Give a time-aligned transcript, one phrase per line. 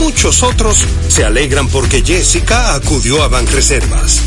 [0.00, 0.78] muchos otros
[1.08, 4.20] se alegran porque Jessica acudió a Banreservas.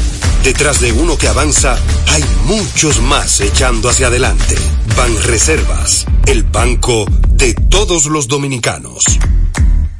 [0.43, 4.55] Detrás de uno que avanza, hay muchos más echando hacia adelante.
[4.95, 9.03] Banreservas, el banco de todos los dominicanos.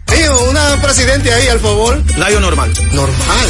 [0.06, 2.02] Tío, una presidente ahí, al favor.
[2.18, 2.72] Layo normal.
[2.92, 3.50] Normal.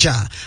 [0.00, 0.26] Escucha.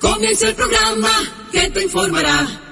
[0.00, 1.10] Comienza el programa
[1.52, 2.69] que te informará.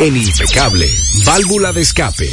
[0.00, 0.90] En Impecable,
[1.24, 2.28] válvula de escape.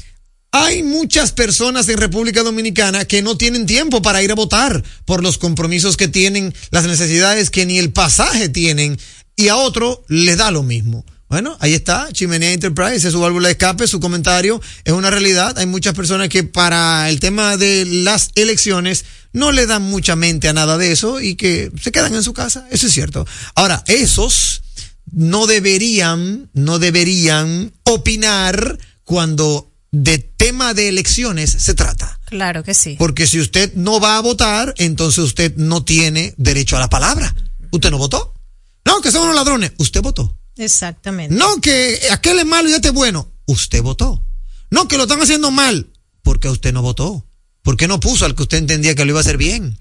[0.51, 5.21] hay muchas personas en República Dominicana que no tienen tiempo para ir a votar por
[5.21, 8.97] los compromisos que tienen, las necesidades que ni el pasaje tienen,
[9.35, 11.05] y a otro les da lo mismo.
[11.29, 15.57] Bueno, ahí está, Chimenea Enterprise, es su válvula de escape, su comentario es una realidad.
[15.57, 20.47] Hay muchas personas que para el tema de las elecciones no le dan mucha mente
[20.47, 23.27] a nada de eso y que se quedan en su casa, eso es cierto.
[23.55, 24.63] Ahora, esos
[25.11, 29.69] no deberían, no deberían opinar cuando
[30.03, 32.19] de tema de elecciones se trata.
[32.25, 32.95] Claro que sí.
[32.99, 37.35] Porque si usted no va a votar, entonces usted no tiene derecho a la palabra.
[37.71, 38.33] ¿Usted no votó?
[38.85, 39.71] No, que son unos ladrones.
[39.77, 40.37] Usted votó.
[40.55, 41.35] Exactamente.
[41.35, 43.31] No, que aquel es malo y este es bueno.
[43.47, 44.23] Usted votó.
[44.69, 45.89] No, que lo están haciendo mal.
[46.21, 47.25] Porque usted no votó.
[47.63, 49.77] ¿Por qué no puso al que usted entendía que lo iba a hacer bien?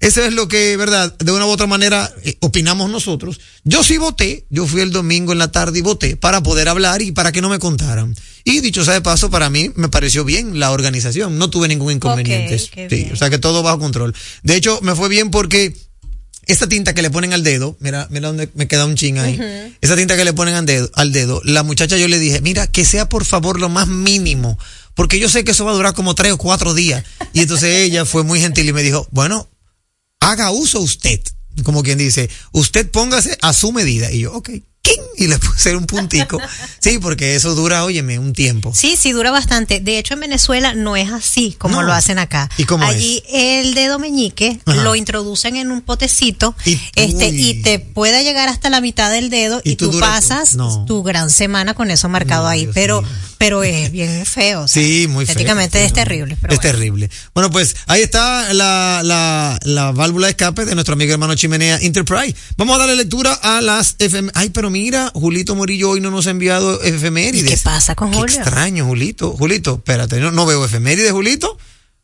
[0.00, 1.14] Eso es lo que, ¿verdad?
[1.18, 3.38] De una u otra manera eh, opinamos nosotros.
[3.64, 7.02] Yo sí voté, yo fui el domingo en la tarde y voté para poder hablar
[7.02, 8.16] y para que no me contaran.
[8.44, 11.92] Y dicho sea de paso, para mí me pareció bien la organización, no tuve ningún
[11.92, 12.58] inconveniente.
[12.58, 14.14] Sí, o sea que todo bajo control.
[14.42, 15.76] De hecho, me fue bien porque
[16.46, 19.38] esta tinta que le ponen al dedo, mira, mira dónde me queda un chin ahí.
[19.82, 22.66] Esa tinta que le ponen al dedo, al dedo, la muchacha yo le dije, mira,
[22.66, 24.58] que sea por favor lo más mínimo,
[24.94, 27.04] porque yo sé que eso va a durar como tres o cuatro días.
[27.34, 29.49] Y entonces ella fue muy gentil y me dijo, bueno,
[30.20, 31.20] haga uso usted,
[31.64, 34.12] como quien dice, usted póngase a su medida.
[34.12, 34.50] Y yo, ok,
[35.16, 36.38] Y le puse un puntico.
[36.80, 38.72] Sí, porque eso dura, óyeme, un tiempo.
[38.74, 39.80] Sí, sí, dura bastante.
[39.80, 41.82] De hecho, en Venezuela no es así como No.
[41.82, 42.48] lo hacen acá.
[42.56, 42.96] ¿Y cómo es?
[42.96, 44.82] Allí el dedo meñique Ajá.
[44.82, 47.50] lo introducen en un potecito Y- este, uy.
[47.50, 50.84] y te puede llegar hasta la mitad del dedo Y y, tú pasas no.
[50.86, 52.62] tu gran semana con eso marcado No, ahí.
[52.62, 53.04] Dios Pero,
[53.36, 54.62] pero es bien feo.
[54.62, 55.32] o sea, Sí, muy feo.
[55.32, 56.36] Estéticamente es terrible.
[56.40, 56.72] Pero es bueno.
[56.72, 57.10] terrible.
[57.34, 61.76] Bueno, pues ahí está la, la, la válvula de escape de nuestro amigo hermano Chimenea
[61.82, 62.34] Enterprise.
[62.56, 64.30] Vamos a darle lectura a las FM.
[64.34, 67.44] Ay, pero mira, Julito Morillo hoy no nos ha enviado efemérides.
[67.52, 68.36] ¿Y qué pasa con Qué Julio?
[68.36, 69.32] extraño, Julito.
[69.32, 71.58] Julito, espérate, no, no veo efemérides, Julito.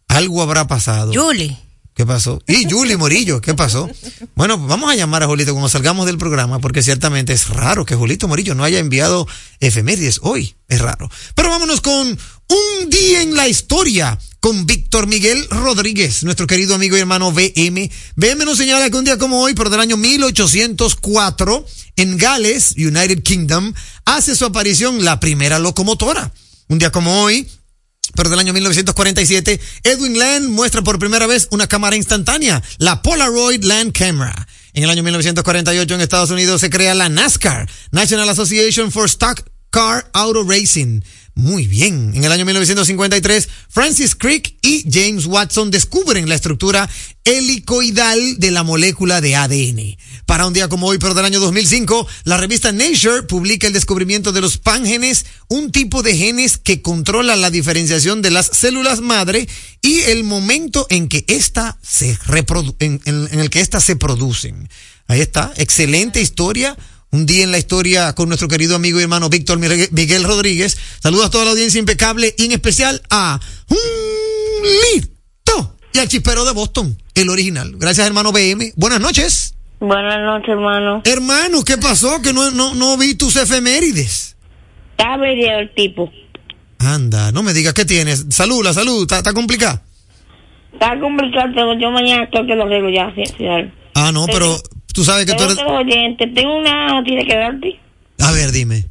[0.09, 1.13] Algo habrá pasado.
[1.15, 1.57] Julie.
[1.95, 2.43] ¿Qué pasó?
[2.47, 3.89] Y Julie Morillo, ¿qué pasó?
[4.35, 7.87] Bueno, pues vamos a llamar a Julito cuando salgamos del programa, porque ciertamente es raro
[7.87, 9.27] que Julito Morillo no haya enviado
[9.61, 10.57] efemérides hoy.
[10.69, 11.11] Es raro.
[11.35, 12.19] Pero vámonos con
[12.49, 17.91] un día en la historia con Víctor Miguel Rodríguez, nuestro querido amigo y hermano BM.
[18.15, 23.23] BM nos señala que un día como hoy, pero del año 1804, en Gales, United
[23.23, 23.73] Kingdom,
[24.05, 26.33] hace su aparición la primera locomotora.
[26.69, 27.49] Un día como hoy,
[28.15, 33.65] pero del año 1947, Edwin Land muestra por primera vez una cámara instantánea, la Polaroid
[33.65, 34.47] Land Camera.
[34.73, 39.43] En el año 1948 en Estados Unidos se crea la NASCAR, National Association for Stock
[39.71, 41.01] Car Auto Racing.
[41.39, 42.13] Muy bien.
[42.15, 46.89] En el año 1953, Francis Crick y James Watson descubren la estructura
[47.25, 49.99] helicoidal de la molécula de ADN.
[50.25, 54.33] Para un día como hoy, pero del año 2005, la revista Nature publica el descubrimiento
[54.33, 59.47] de los pangenes, un tipo de genes que controla la diferenciación de las células madre
[59.83, 64.71] y el momento en que ésta se reprodu en, el que éstas se producen.
[65.07, 66.79] Ahí está, excelente historia.
[67.13, 70.77] Un día en la historia con nuestro querido amigo y hermano Víctor Miguel Rodríguez.
[71.01, 73.41] Saludos a toda la audiencia impecable y en especial a
[74.93, 77.73] Lito y al chispero de Boston, el original.
[77.77, 78.73] Gracias, hermano BM.
[78.77, 79.55] Buenas noches.
[79.81, 81.03] Buenas noches, hermano.
[81.05, 82.21] Hermano, ¿qué pasó?
[82.23, 84.37] Que no, no, no vi tus efemérides.
[84.93, 86.11] Está averiado el tipo.
[86.79, 88.27] Anda, no me digas qué tienes.
[88.31, 89.83] Salud, la salud, está, está complicada.
[90.73, 93.13] Está complicado, pero yo mañana creo que lo arreglo ya.
[93.15, 93.73] sí, sí, dale.
[93.95, 94.59] Ah, no, pero
[94.97, 95.63] tú sabes que tú Tengo eres.
[95.63, 96.35] otros oyentes.
[96.35, 97.79] Tengo una noticia que darte.
[98.19, 98.87] A ver, dime.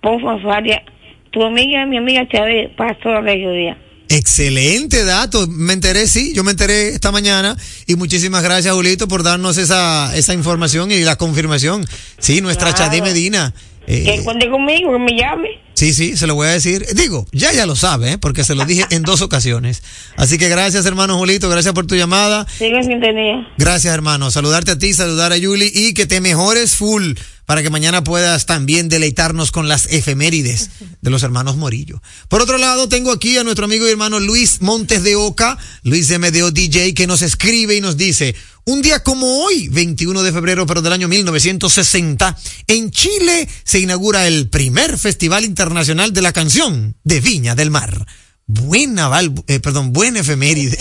[0.00, 0.82] Por fanfaria.
[1.30, 3.76] Tu amiga, mi amiga Chávez, pasó a mediodía.
[4.08, 5.46] Excelente dato.
[5.46, 7.56] Me enteré, sí, yo me enteré esta mañana
[7.86, 11.84] y muchísimas gracias, Julito, por darnos esa, esa información y la confirmación.
[12.18, 12.90] Sí, nuestra Claro.
[12.90, 13.54] Chade Medina.
[13.86, 15.48] Eh, Que cuente conmigo, que me llame.
[15.74, 16.86] Sí, sí, se lo voy a decir.
[16.94, 18.18] Digo, ya ya lo sabe, ¿eh?
[18.18, 19.82] porque se lo dije en dos ocasiones.
[20.16, 22.46] Así que gracias, hermano Julito, gracias por tu llamada.
[22.58, 23.48] Sigue en sintonía.
[23.58, 24.30] Gracias, hermano.
[24.30, 27.14] Saludarte a ti, saludar a Yuli y que te mejores full
[27.46, 30.70] para que mañana puedas también deleitarnos con las efemérides
[31.00, 32.00] de los hermanos Morillo.
[32.28, 36.10] Por otro lado, tengo aquí a nuestro amigo y hermano Luis Montes de Oca, Luis
[36.10, 38.34] MDO DJ, que nos escribe y nos dice,
[38.64, 44.28] un día como hoy, 21 de febrero, pero del año 1960, en Chile se inaugura
[44.28, 48.06] el primer Festival Internacional de la Canción de Viña del Mar.
[48.46, 49.10] Buena,
[49.46, 50.78] eh, perdón, buena efeméride.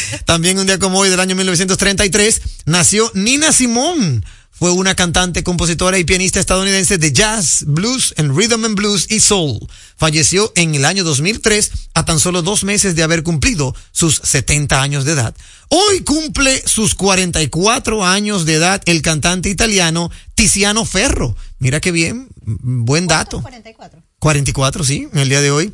[0.24, 4.22] También un día como hoy del año 1933 nació Nina Simone.
[4.60, 9.20] Fue una cantante, compositora y pianista estadounidense de jazz, blues, and rhythm and blues y
[9.20, 9.58] soul.
[9.96, 14.82] Falleció en el año 2003 a tan solo dos meses de haber cumplido sus 70
[14.82, 15.34] años de edad.
[15.70, 21.34] Hoy cumple sus 44 años de edad el cantante italiano Tiziano Ferro.
[21.58, 23.40] Mira qué bien, buen dato.
[23.40, 24.02] 44.
[24.18, 25.72] 44, sí, en el día de hoy.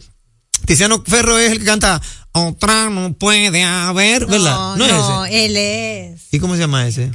[0.65, 2.01] Tiziano Ferro es el que canta
[2.31, 4.77] Otra no puede haber, ¿verdad?
[4.77, 5.45] No, No, no, es ese.
[5.47, 7.11] él es ¿Y cómo se llama ese?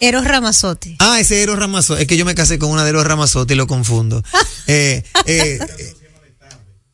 [0.00, 0.96] Eros Ramazzotti.
[0.98, 2.02] Ah, ese Eros Ramazzotti.
[2.02, 4.22] Es que yo me casé con una de Eros Ramazzotti y lo confundo.
[4.66, 5.94] eh, eh, eh,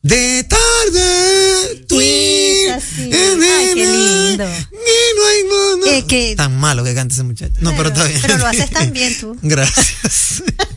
[0.01, 3.09] de tarde, y- así.
[3.13, 4.43] Ay, qué lindo.
[4.45, 5.97] Y no hay.
[5.97, 7.53] Eh, que- Tan malo que canta ese muchacho.
[7.61, 8.19] No, pero, está bien.
[8.21, 9.37] pero lo haces tan bien tú.
[9.41, 10.43] Gracias.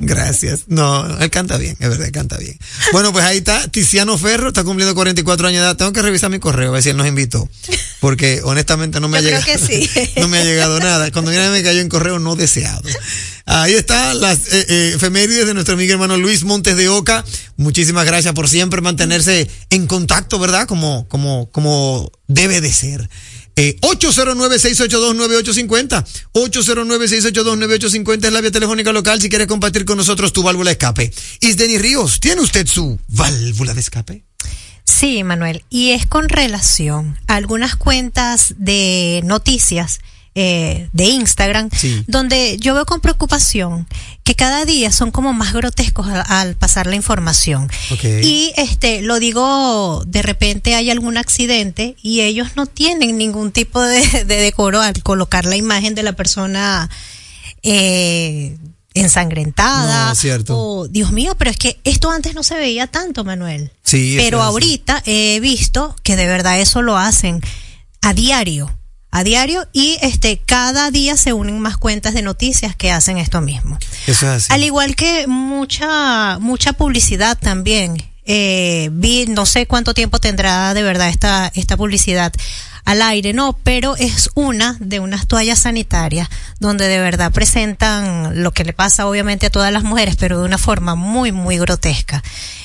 [0.00, 0.64] Gracias.
[0.68, 2.58] No, él canta bien, es verdad, él canta bien.
[2.92, 5.76] Bueno, pues ahí está Tiziano Ferro, está cumpliendo 44 años de edad.
[5.76, 7.48] Tengo que revisar mi correo, a ver si él nos invitó.
[8.00, 9.66] porque honestamente no me Yo ha creo llegado.
[9.68, 10.10] que sí.
[10.20, 11.10] no me ha llegado nada.
[11.10, 12.82] Cuando viene me cayó en correo no deseado.
[13.46, 17.24] Ahí está las eh, eh, efemérides de nuestro amigo hermano Luis Montes de Oca.
[17.56, 20.66] Muchísimas gracias por siempre mantenerse en contacto, ¿verdad?
[20.66, 23.08] Como, como, como debe de ser.
[23.58, 26.04] Eh, 809-682-9850.
[26.32, 31.12] 809-682-9850 es la vía telefónica local si quieres compartir con nosotros tu válvula de escape.
[31.40, 34.22] Isdeni Ríos, ¿tiene usted su válvula de escape?
[34.84, 39.98] Sí, Manuel, y es con relación a algunas cuentas de noticias
[40.40, 42.04] eh, de Instagram, Sí.
[42.06, 43.88] donde yo veo con preocupación
[44.22, 47.68] que cada día son como más grotescos al, al pasar la información.
[48.22, 53.80] Y este, lo digo, de repente hay algún accidente y ellos no tienen ningún tipo
[53.82, 56.88] de, de decoro al colocar la imagen de la persona
[57.62, 58.56] eh,
[58.94, 60.10] ensangrentada.
[60.10, 60.56] No, cierto.
[60.58, 63.72] O, Dios mío, pero es que esto antes no se veía tanto, Manuel.
[63.82, 67.40] Sí, Pero ahorita he visto que de verdad eso lo hacen
[68.02, 68.77] a diario,
[69.10, 73.40] a diario y este cada día se unen más cuentas de noticias que hacen esto
[73.40, 73.78] mismo.
[74.06, 74.52] Eso es así.
[74.52, 77.96] Al igual que mucha mucha publicidad también.
[78.30, 82.30] Eh, vi no sé cuánto tiempo tendrá de verdad esta esta publicidad
[82.88, 88.52] al aire, no, pero es una de unas toallas sanitarias donde de verdad presentan lo
[88.52, 92.22] que le pasa obviamente a todas las mujeres, pero de una forma muy muy grotesca.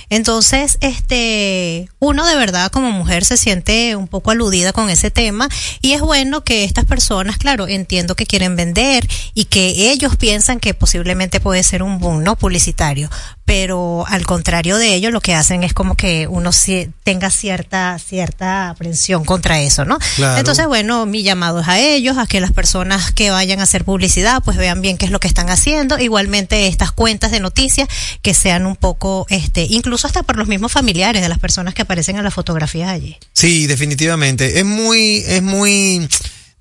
[0.10, 5.50] Entonces, este, uno de verdad como mujer se siente un poco aludida con ese tema
[5.82, 10.62] y es bueno que estas personas, claro, entiendo que quieren vender y que ellos piensan
[10.62, 12.38] que posiblemente puede ser un boom, ¿no?
[12.38, 13.10] Publicitario,
[13.46, 16.52] pero al contrario de ello, lo que hacen es como que uno
[17.04, 19.98] tenga cierta, cierta aprensión contra eso, ¿no?
[20.16, 20.38] Claro.
[20.38, 23.84] Entonces, bueno, mi llamado es a ellos, a que las personas que vayan a hacer
[23.84, 26.00] publicidad, pues vean bien qué es lo que están haciendo.
[26.00, 27.90] Igualmente, estas cuentas de noticias
[28.22, 31.82] que sean un poco, este, incluso hasta por los mismos familiares de las personas que
[31.82, 33.18] aparecen en las fotografías allí.
[33.34, 34.60] Sí, definitivamente.
[34.60, 36.08] Es muy, es muy,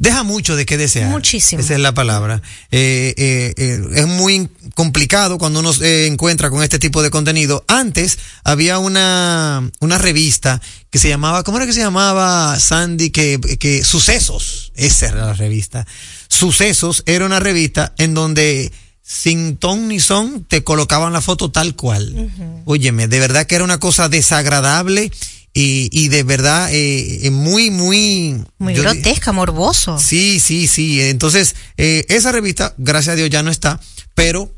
[0.03, 1.09] deja mucho de qué desear.
[1.11, 1.63] Muchísimo.
[1.63, 2.43] Esa es la palabra.
[2.73, 7.65] Eh, eh, eh, es muy complicado cuando uno se encuentra con este tipo de contenido.
[7.69, 13.11] Antes había una, una revista que se llamaba, ¿cómo era que se llamaba, Sandy?
[13.11, 14.73] Que, que Sucesos.
[14.75, 15.87] Esa era la revista.
[16.27, 18.73] Sucesos era una revista en donde
[19.05, 22.29] sin ton ni son te colocaban la foto tal cual.
[22.65, 25.13] Óyeme, de verdad que era una cosa desagradable
[25.55, 28.43] y, y de verdad eh, eh, muy, muy...
[28.59, 29.99] Muy yo grotesca, morboso.
[29.99, 31.01] Sí, sí, sí.
[31.03, 33.81] Entonces, eh, esa revista, gracias a Dios, ya no está,
[34.15, 34.55] pero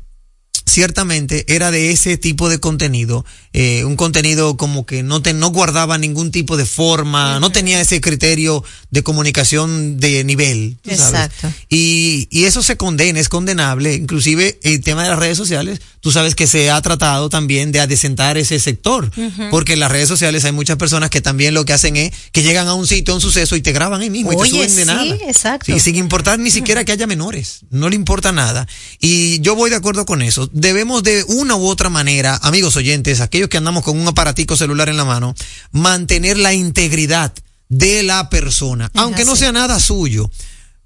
[0.65, 5.49] ciertamente era de ese tipo de contenido, eh, un contenido como que no te, no
[5.49, 10.77] guardaba ningún tipo de forma, no tenía ese criterio de comunicación de nivel.
[10.81, 11.31] tú sabes.
[11.31, 11.53] Exacto.
[11.69, 13.93] Y, y eso se condena, es condenable.
[13.93, 17.79] Inclusive el tema de las redes sociales, tú sabes que se ha tratado también de
[17.79, 19.11] adecentar ese sector,
[19.51, 22.43] porque en las redes sociales hay muchas personas que también lo que hacen es que
[22.43, 24.75] llegan a un sitio, a un suceso y te graban ahí mismo y te suben
[24.75, 25.15] de sí, nada.
[25.27, 25.71] exacto.
[25.71, 28.67] Sí, sin importar ni siquiera que haya menores, no le importa nada.
[28.99, 30.49] Y yo voy de acuerdo con eso.
[30.57, 34.87] Debemos de una u otra manera, amigos oyentes, aquellos que andamos con un aparatico celular
[34.87, 35.35] en la mano,
[35.73, 37.33] mantener la integridad
[37.67, 40.31] de la persona, aunque no sea nada suyo.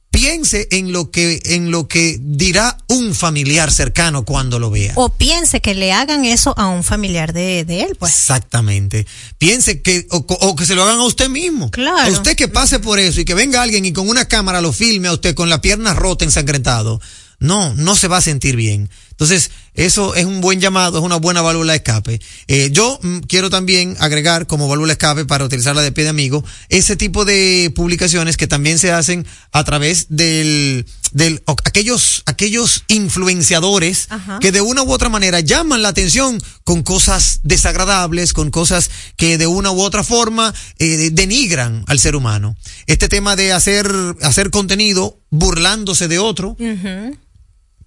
[0.10, 4.94] Piense en lo que en lo que dirá un familiar cercano cuando lo vea.
[4.96, 8.12] O piense que le hagan eso a un familiar de, de él, pues.
[8.12, 9.06] Exactamente.
[9.38, 11.70] Piense que, o, o que se lo hagan a usted mismo.
[11.70, 12.00] Claro.
[12.00, 14.74] A usted que pase por eso y que venga alguien y con una cámara lo
[14.74, 17.00] filme a usted con la pierna rota, ensangrentado.
[17.38, 18.90] No, no se va a sentir bien.
[19.20, 22.22] Entonces, eso es un buen llamado, es una buena válvula de escape.
[22.48, 26.12] Eh, yo mm, quiero también agregar como válvula de escape para utilizarla de pie de
[26.12, 32.86] amigo, ese tipo de publicaciones que también se hacen a través del, del, aquellos, aquellos
[32.88, 34.40] influenciadores Ajá.
[34.40, 39.38] que de una u otra manera llaman la atención con cosas desagradables, con cosas que
[39.38, 42.56] de una u otra forma eh, denigran al ser humano.
[42.88, 46.56] Este tema de hacer, hacer contenido burlándose de otro.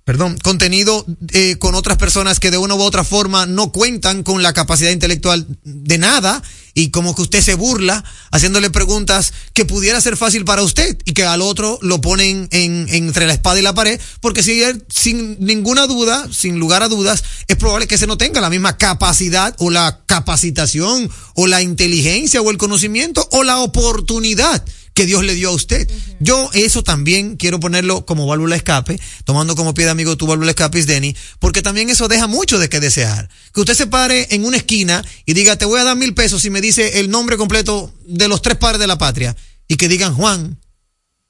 [0.04, 4.42] Perdón, contenido eh, con otras personas que de una u otra forma no cuentan con
[4.42, 6.42] la capacidad intelectual de nada
[6.74, 11.12] y como que usted se burla haciéndole preguntas que pudiera ser fácil para usted y
[11.12, 15.36] que al otro lo ponen en, entre la espada y la pared porque si sin
[15.38, 19.54] ninguna duda, sin lugar a dudas, es probable que ese no tenga la misma capacidad
[19.58, 25.34] o la capacitación o la inteligencia o el conocimiento o la oportunidad que Dios le
[25.34, 25.90] dio a usted.
[26.20, 30.50] Yo eso también quiero ponerlo como válvula escape, tomando como pie de amigo tu válvula
[30.50, 33.28] escape es Denny, porque también eso deja mucho de que desear.
[33.52, 36.42] Que usted se pare en una esquina y diga, te voy a dar mil pesos
[36.42, 39.36] si me dice el nombre completo de los tres padres de la patria
[39.68, 40.60] y que digan Juan,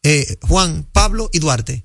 [0.02, 1.84] eh, Juan, Pablo y Duarte.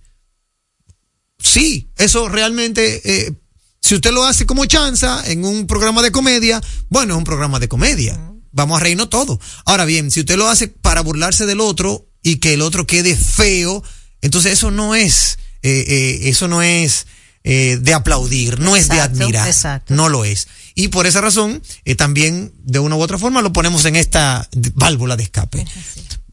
[1.40, 3.34] Sí, eso realmente, eh,
[3.80, 7.60] si usted lo hace como chanza en un programa de comedia, bueno, es un programa
[7.60, 8.20] de comedia.
[8.52, 9.40] Vamos a reírnos todo.
[9.66, 13.16] Ahora bien, si usted lo hace para burlarse del otro y que el otro quede
[13.16, 13.84] feo.
[14.22, 17.08] Entonces eso no es, eh, eh, eso no es
[17.44, 19.94] eh, de aplaudir, no es de admirar, exacto.
[19.94, 20.50] no lo es.
[20.76, 24.50] Y por esa razón, eh, también de una u otra forma lo ponemos en esta
[24.74, 25.64] válvula de escape.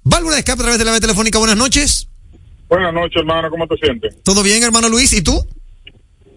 [0.03, 1.38] Válvula de escape a través de la vía telefónica.
[1.38, 2.09] Buenas noches.
[2.68, 3.48] Buenas noches, hermano.
[3.48, 4.22] ¿Cómo te sientes?
[4.24, 5.12] ¿Todo bien, hermano Luis?
[5.12, 5.46] ¿Y tú?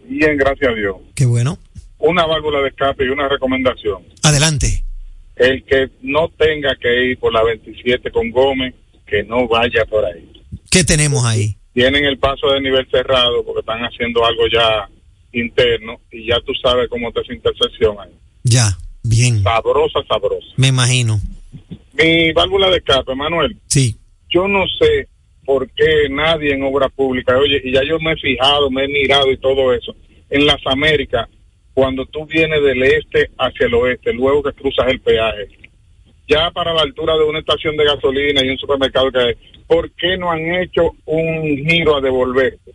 [0.08, 0.98] Bien, gracias a Dios.
[1.16, 1.58] Qué bueno.
[1.98, 4.04] Una válvula de escape y una recomendación.
[4.22, 4.84] Adelante.
[5.38, 8.74] El que no tenga que ir por la 27 con Gómez,
[9.06, 10.28] que no vaya por ahí.
[10.72, 11.56] ¿Qué tenemos ahí?
[11.74, 14.90] Tienen el paso de nivel cerrado porque están haciendo algo ya
[15.32, 18.12] interno y ya tú sabes cómo está esa intersección ahí.
[18.44, 19.44] Ya, bien.
[19.44, 20.48] Sabrosa, sabrosa.
[20.58, 21.20] Me imagino.
[21.94, 23.58] Mi válvula de escape, Manuel.
[23.68, 23.96] Sí.
[24.30, 25.08] Yo no sé
[25.46, 28.88] por qué nadie en obra pública, oye, y ya yo me he fijado, me he
[28.90, 29.96] mirado y todo eso,
[30.30, 31.30] en las Américas,
[31.78, 35.48] cuando tú vienes del este hacia el oeste, luego que cruzas el peaje,
[36.28, 39.34] ya para la altura de una estación de gasolina y un supermercado que hay,
[39.68, 42.72] ¿por qué no han hecho un giro a devolverte?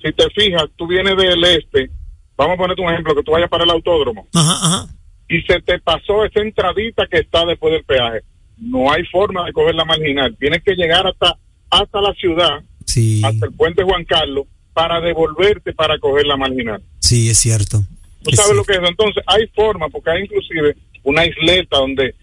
[0.00, 1.90] Si te fijas, tú vienes del este,
[2.36, 4.94] vamos a ponerte un ejemplo, que tú vayas para el autódromo Ajá, ajá.
[5.28, 8.20] y se te pasó esa entradita que está después del peaje.
[8.58, 10.36] No hay forma de coger la marginal.
[10.38, 11.36] Tienes que llegar hasta
[11.68, 16.80] hasta la ciudad, Sí, hasta el puente Juan Carlos, para devolverte para coger la marginal.
[17.00, 17.82] sí, es cierto.
[18.26, 18.80] ¿Tú Es sabes lo que es?
[18.88, 22.14] Entonces, hay forma, porque hay inclusive una isleta donde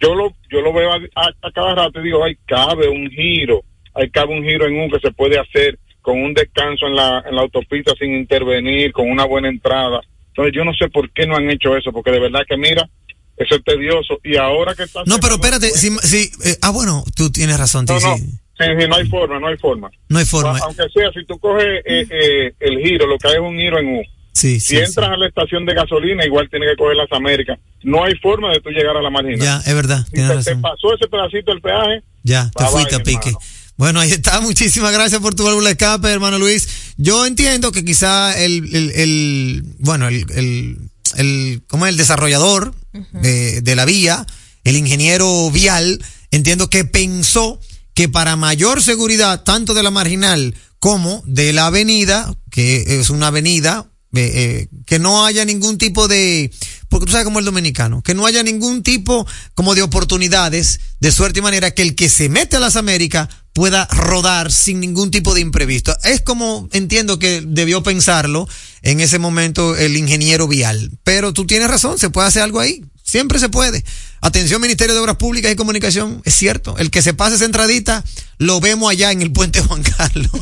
[0.00, 3.08] yo lo yo lo veo a, a- a cada rato y digo, ay, cabe un
[3.10, 3.62] giro,
[3.94, 7.22] hay cabe un giro en un que se puede hacer con un descanso en la,
[7.28, 10.00] en la autopista sin intervenir, con una buena entrada.
[10.28, 12.88] Entonces, yo no sé por qué no han hecho eso, porque de verdad que mira,
[13.36, 14.18] eso es tedioso.
[14.22, 15.02] Y ahora que está...
[15.06, 18.22] No, pero espérate, si, si, eh, ah, bueno, tú tienes razón, No, no, sí.
[18.58, 19.90] sí, no hay forma, no hay forma.
[20.08, 20.58] No hay forma.
[20.62, 23.78] Aunque sea, si tú coges eh, eh, el giro, lo que hay es un giro
[23.80, 24.02] en U.
[24.36, 27.58] Sí, Si sí, entras a la estación de gasolina, igual tienes que coger las Américas.
[27.82, 29.38] No hay forma de tú llegar a la marginal.
[29.40, 30.12] Ya, es verdad, Si
[30.44, 33.28] te pasó ese pedacito del peaje, Ya, te Bye, fuiste bye, a pique.
[33.30, 33.38] hermano.
[33.78, 34.40] Bueno, ahí está.
[34.42, 36.68] Muchísimas gracias por tu válvula de escape, hermano Luis.
[36.98, 40.78] Yo entiendo que quizá el, el, el- bueno, el, el,
[41.16, 41.90] el, ¿cómo es?
[41.92, 42.74] El desarrollador
[43.12, 44.26] de, de la vía,
[44.64, 47.58] el ingeniero vial, entiendo que pensó
[47.94, 53.28] que para mayor seguridad, tanto de la marginal como de la avenida, que es una
[53.28, 53.86] avenida,
[54.16, 56.50] eh, eh, que no haya ningún tipo de,
[56.88, 61.12] porque tú sabes como el dominicano, que no haya ningún tipo como de oportunidades de
[61.12, 65.10] suerte y manera que el que se mete a las Américas pueda rodar sin ningún
[65.10, 65.96] tipo de imprevisto.
[66.04, 68.46] Es como entiendo que debió pensarlo
[68.82, 70.90] en ese momento el ingeniero vial.
[71.04, 72.84] Pero tú tienes razón, se puede hacer algo ahí.
[73.02, 73.84] Siempre se puede.
[74.26, 76.76] Atención Ministerio de Obras Públicas y Comunicación, es cierto.
[76.78, 78.02] El que se pase esa entradita,
[78.38, 80.32] lo vemos allá en el puente Juan Carlos.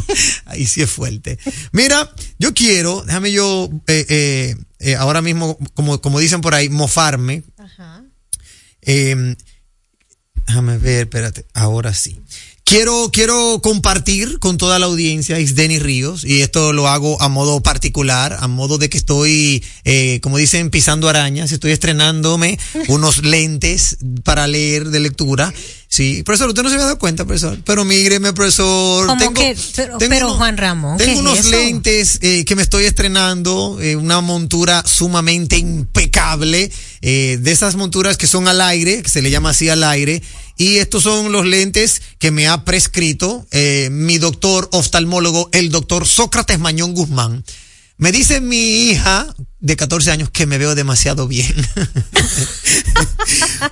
[0.47, 1.39] Ahí sí es fuerte.
[1.71, 6.71] Mira, yo quiero, déjame yo eh, eh, eh, ahora mismo, como, como dicen por ahí,
[6.71, 7.43] mofarme.
[8.81, 9.37] Eh,
[10.47, 12.21] déjame ver, espérate, ahora sí.
[12.65, 17.29] Quiero, quiero compartir con toda la audiencia, es Denis Ríos, y esto lo hago a
[17.29, 23.19] modo particular, a modo de que estoy, eh, como dicen, pisando arañas, estoy estrenándome unos
[23.23, 25.53] lentes para leer de lectura.
[25.95, 29.07] Sí, profesor, usted no se había dado cuenta, profesor, pero mígreme, profesor.
[29.07, 32.57] Como tengo- que, pero, tengo pero unos- Juan Ramón, ¿qué tengo unos lentes eh, que
[32.57, 38.61] me estoy estrenando, eh, una montura sumamente impecable, eh, de esas monturas que son al
[38.61, 40.21] aire, que se le llama así al aire,
[40.59, 43.47] y estos son los lentes que me ha prescrito
[43.93, 47.45] mi doctor oftalmólogo, el doctor Sócrates Mañón Guzmán.
[47.99, 49.33] Me dice mi hija
[49.65, 51.55] de 14 años que me veo demasiado bien.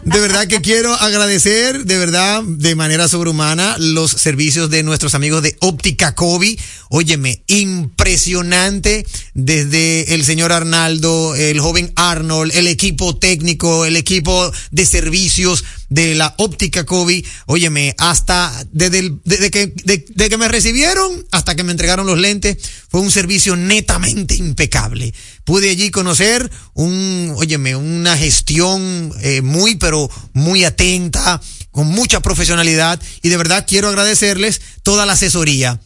[0.05, 5.42] de verdad que quiero agradecer, de verdad, de manera sobrehumana, los servicios de nuestros amigos
[5.42, 6.57] de Óptica Kobe.
[6.88, 14.87] Óyeme, impresionante desde el señor Arnaldo, el joven Arnold, el equipo técnico, el equipo de
[14.87, 17.22] servicios de la Óptica Kobe.
[17.46, 22.07] Óyeme, hasta desde, el- desde que, de, de que me recibieron hasta que me entregaron
[22.07, 22.57] los lentes,
[22.88, 25.12] fue un servicio netamente impecable.
[25.44, 33.00] Pude allí conocer un, óyeme, una gestión eh, muy, pero muy atenta, con mucha profesionalidad
[33.22, 35.81] y de verdad quiero agradecerles toda la asesoría.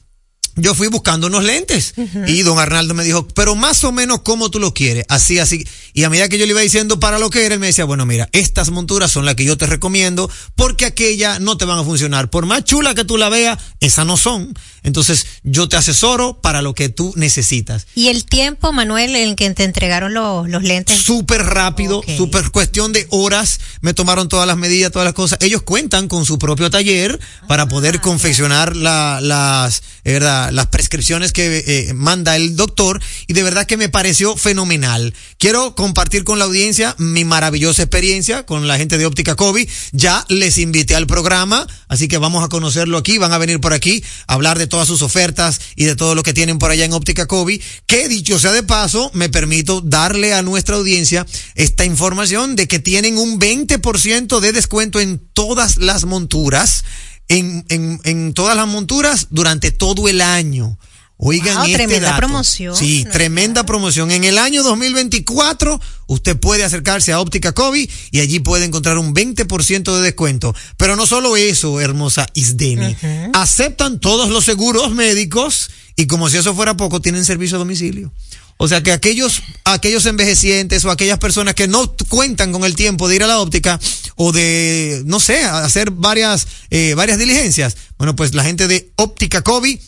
[0.56, 1.94] Yo fui buscando unos lentes
[2.26, 5.66] y don Arnaldo me dijo, pero más o menos como tú lo quieres, así, así.
[5.92, 7.84] Y a medida que yo le iba diciendo para lo que era, él me decía,
[7.84, 11.78] bueno, mira, estas monturas son las que yo te recomiendo porque aquellas no te van
[11.78, 12.30] a funcionar.
[12.30, 14.54] Por más chula que tú la veas, esas no son.
[14.82, 17.86] Entonces yo te asesoro para lo que tú necesitas.
[17.94, 20.96] Y el tiempo, Manuel, en que te entregaron los, los lentes.
[21.02, 22.10] Súper rápido, Ok.
[22.16, 25.38] súper cuestión de horas, me tomaron todas las medidas, todas las cosas.
[25.42, 30.45] Ellos cuentan con su propio taller para poder confeccionar la, las, eh, ¿verdad?
[30.50, 35.14] La- las prescripciones que eh, manda el doctor y de verdad que me pareció fenomenal.
[35.38, 39.68] Quiero compartir con la audiencia mi maravillosa experiencia con la gente de Óptica Kobe.
[39.92, 43.72] Ya les invité al programa, así que vamos a conocerlo aquí, van a venir por
[43.72, 46.84] aquí a hablar de todas sus ofertas y de todo lo que tienen por allá
[46.84, 51.84] en Óptica Kobe, que dicho sea de paso, me permito darle a nuestra audiencia esta
[51.84, 56.84] información de que tienen un 20% de descuento en todas las monturas,
[57.28, 60.78] en, en, en todas las monturas durante todo el año.
[61.18, 62.18] Oigan, Wow, este tremenda dato.
[62.18, 62.76] promoción.
[62.76, 64.10] Sí, tremenda promoción.
[64.10, 69.14] En el año 2024, usted puede acercarse a Óptica Kobe y allí puede encontrar un
[69.14, 70.54] 20% de descuento.
[70.76, 72.94] Pero no solo eso, hermosa Isdeni.
[73.32, 78.12] Aceptan todos los seguros médicos y como si eso fuera poco, tienen servicio a domicilio.
[78.58, 83.08] O sea que aquellos, aquellos envejecientes o aquellas personas que no cuentan con el tiempo
[83.08, 83.78] de ir a la óptica
[84.14, 87.76] o de, no sé, hacer varias, eh, varias diligencias.
[87.98, 89.78] Bueno, pues la gente de Óptica Kobe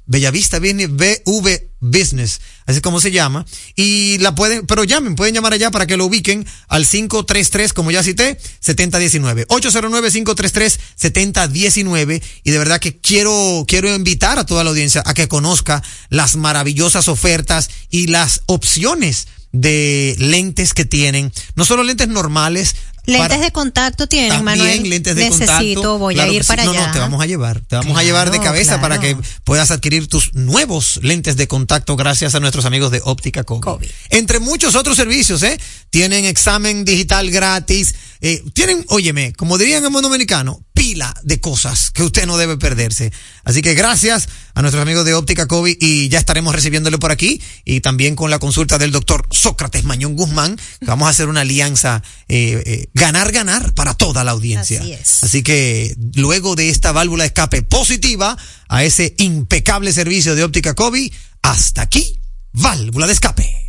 [0.06, 3.46] Bellavista Business, BV Business, así como se llama.
[3.76, 7.92] Y la pueden, pero llamen, pueden llamar allá para que lo ubiquen al 533, como
[7.92, 9.46] ya cité, 7019.
[9.48, 12.22] 809-533-7019.
[12.44, 16.38] Y de verdad que quiero, quiero invitar a toda la audiencia a que conozca las
[16.38, 21.32] maravillosas ofertas y las opciones de lentes que tienen.
[21.56, 22.76] No solo lentes normales.
[23.06, 24.90] Lentes para- de contacto tienen, también Manuel.
[24.90, 25.98] lentes de Necesito, contacto.
[25.98, 26.48] voy Claro a ir sí.
[26.48, 26.88] para no, allá.
[26.88, 27.60] No, te vamos a llevar.
[27.62, 31.48] Te vamos a llevar de Claro, cabeza para que puedas adquirir tus nuevos lentes de
[31.48, 33.90] contacto gracias a nuestros amigos de Óptica Kobe.
[34.10, 35.60] Entre muchos otros servicios, ¿eh?
[35.90, 37.96] Tienen examen digital gratis.
[38.22, 42.58] Eh, tienen, óyeme, como dirían en mundo dominicano, pila de cosas que usted no debe
[42.58, 43.12] perderse.
[43.46, 47.42] Así que gracias a nuestros amigos de Óptica Kobe y ya estaremos recibiéndole por aquí
[47.64, 51.42] y también con la consulta del doctor Sócrates Mañón Guzmán, que vamos a hacer una
[51.42, 54.82] alianza eh, eh, ganar, ganar para toda la audiencia.
[54.82, 55.24] Así es.
[55.24, 60.76] Así que luego de esta válvula de escape positiva a ese impecable servicio de óptica
[60.76, 62.20] Kobe, hasta aquí,
[62.52, 63.69] válvula de escape.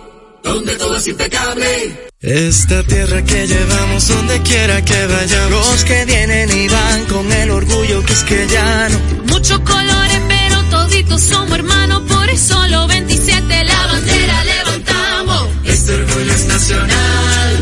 [0.43, 2.11] donde todo es impecable.
[2.21, 5.51] Esta tierra que llevamos donde quiera que vayamos.
[5.51, 8.99] Los que vienen y van con el orgullo que es que ya no.
[9.25, 15.47] Muchos colores, pero toditos somos hermanos, por eso los 27 la bandera levantamos.
[15.63, 17.57] Este orgullo es nacional,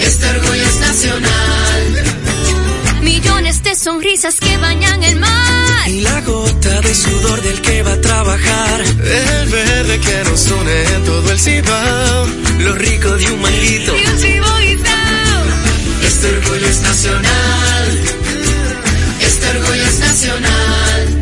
[0.00, 1.35] este orgullo es nacional.
[3.86, 5.88] Sonrisas que bañan el mar.
[5.88, 8.80] Y la gota de sudor del que va a trabajar.
[8.82, 12.26] El verde que nos une en todo el cibao.
[12.60, 13.92] Lo rico de un manguito.
[13.96, 15.42] Y un chivo guisao.
[16.06, 18.00] Este orgullo es nacional.
[19.20, 21.20] Este orgullo es nacional.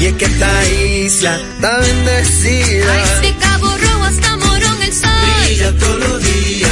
[0.00, 3.20] Y es que esta isla está bendecida.
[3.20, 5.10] De Cabo Rojo hasta Morón el sol.
[5.46, 6.63] Brilla todos los días.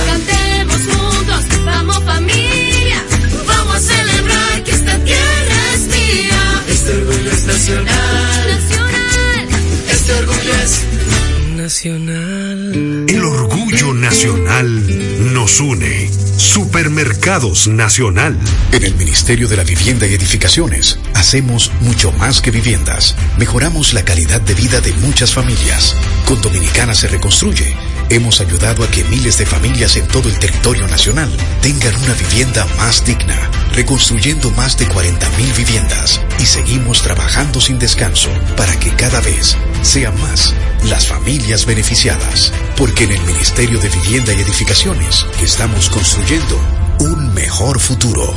[7.81, 8.49] Nacional.
[8.49, 9.49] Nacional.
[9.91, 10.85] Este orgullo es
[11.63, 13.07] nacional.
[13.09, 16.11] El orgullo nacional nos une.
[16.37, 18.37] Supermercados Nacional.
[18.73, 23.15] En el Ministerio de la Vivienda y Edificaciones hacemos mucho más que viviendas.
[23.39, 25.95] Mejoramos la calidad de vida de muchas familias.
[26.27, 27.77] Con Dominicana se reconstruye.
[28.11, 31.31] Hemos ayudado a que miles de familias en todo el territorio nacional
[31.63, 33.39] tengan una vivienda más digna,
[33.73, 40.21] reconstruyendo más de 40.000 viviendas y seguimos trabajando sin descanso para que cada vez sean
[40.21, 40.53] más
[40.85, 42.53] las familias beneficiadas.
[42.77, 46.59] Porque en el Ministerio de Vivienda y Edificaciones estamos construyendo
[47.01, 48.35] un mejor futuro.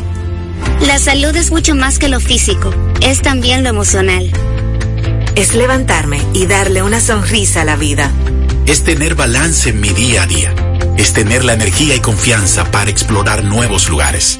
[0.82, 4.32] La salud es mucho más que lo físico, es también lo emocional.
[5.36, 8.12] Es levantarme y darle una sonrisa a la vida.
[8.68, 10.54] Es tener balance en mi día a día.
[10.98, 14.40] Es tener la energía y confianza para explorar nuevos lugares.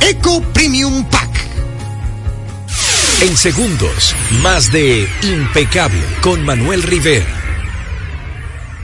[0.00, 1.28] Eco Premium Pack.
[3.20, 7.26] En segundos, más de Impecable con Manuel Rivera.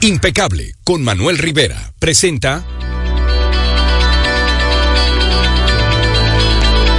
[0.01, 2.65] Impecable con Manuel Rivera presenta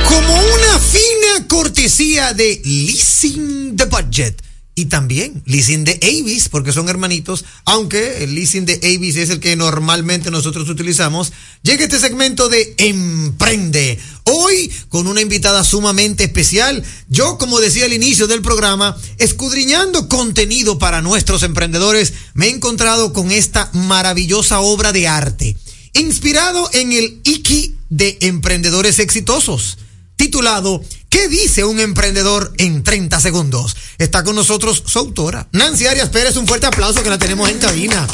[0.08, 4.41] Como una fina cortesía de Leasing the Budget.
[4.77, 9.39] Y también leasing de Avis, porque son hermanitos, aunque el leasing de Avis es el
[9.39, 11.31] que normalmente nosotros utilizamos.
[11.63, 13.97] Llega este segmento de Emprende.
[14.25, 16.83] Hoy con una invitada sumamente especial.
[17.07, 23.13] Yo, como decía al inicio del programa, escudriñando contenido para nuestros emprendedores, me he encontrado
[23.13, 25.55] con esta maravillosa obra de arte,
[25.93, 29.77] inspirado en el Iki de Emprendedores Exitosos,
[30.17, 30.83] titulado
[31.15, 33.78] ¿Qué dice un emprendedor en 30 segundos?
[33.97, 36.36] Está con nosotros su autora, Nancy Arias Pérez.
[36.36, 38.06] Un fuerte aplauso que la tenemos en cabina.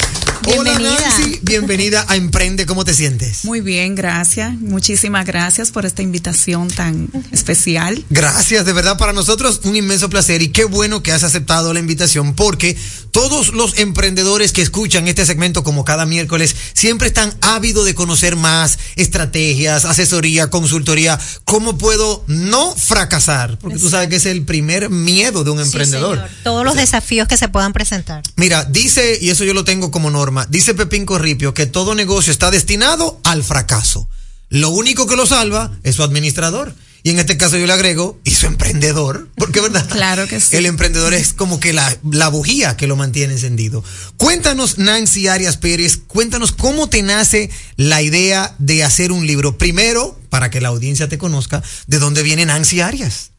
[0.46, 1.00] Hola Bienvenida.
[1.00, 2.66] Nancy, bienvenida a Emprende.
[2.66, 3.44] ¿Cómo te sientes?
[3.44, 4.52] Muy bien, gracias.
[4.58, 8.04] Muchísimas gracias por esta invitación tan especial.
[8.10, 11.80] Gracias, de verdad para nosotros un inmenso placer y qué bueno que has aceptado la
[11.80, 12.76] invitación porque
[13.12, 18.34] todos los emprendedores que escuchan este segmento como cada miércoles siempre están ávidos de conocer
[18.34, 24.90] más estrategias, asesoría, consultoría, cómo puedo no fracasar, porque tú sabes que es el primer
[24.90, 26.20] miedo de un emprendedor.
[26.44, 28.22] Todos los desafíos que se puedan presentar.
[28.36, 32.30] Mira, dice, y eso yo lo tengo como norma, dice Pepín Corripio que todo negocio
[32.30, 34.08] está destinado al fracaso.
[34.48, 36.74] Lo único que lo salva es su administrador.
[37.04, 39.86] Y en este caso yo le agrego, y su emprendedor, porque verdad.
[39.90, 40.56] Claro que sí.
[40.56, 43.82] El emprendedor es como que la, la bujía que lo mantiene encendido.
[44.16, 49.58] Cuéntanos, Nancy Arias Pérez, cuéntanos cómo te nace la idea de hacer un libro.
[49.58, 53.30] Primero, para que la audiencia te conozca, ¿de dónde viene Nancy Arias?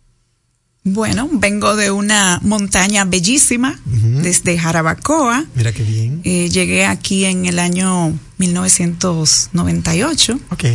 [0.85, 5.45] Bueno, vengo de una montaña bellísima, desde Jarabacoa.
[5.55, 6.19] Mira qué bien.
[6.25, 10.39] Eh, llegué aquí en el año 1998.
[10.51, 10.65] Ok.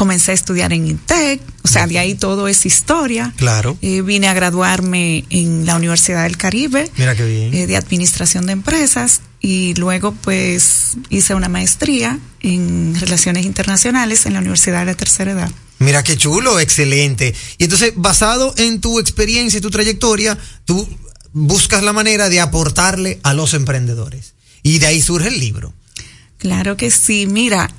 [0.00, 3.34] Comencé a estudiar en INTEC, o sea, de ahí todo es historia.
[3.36, 3.76] Claro.
[3.82, 6.90] Eh, vine a graduarme en la Universidad del Caribe.
[6.96, 7.52] Mira qué bien.
[7.52, 14.32] eh, de Administración de Empresas y luego pues hice una maestría en Relaciones Internacionales en
[14.32, 15.50] la Universidad de la Tercera Edad.
[15.80, 17.34] Mira qué chulo, excelente.
[17.58, 20.88] Y entonces, basado en tu experiencia y tu trayectoria, tú
[21.34, 24.32] buscas la manera de aportarle a los emprendedores.
[24.62, 25.74] Y de ahí surge el libro.
[26.38, 27.26] Claro que sí.
[27.26, 27.70] Mira,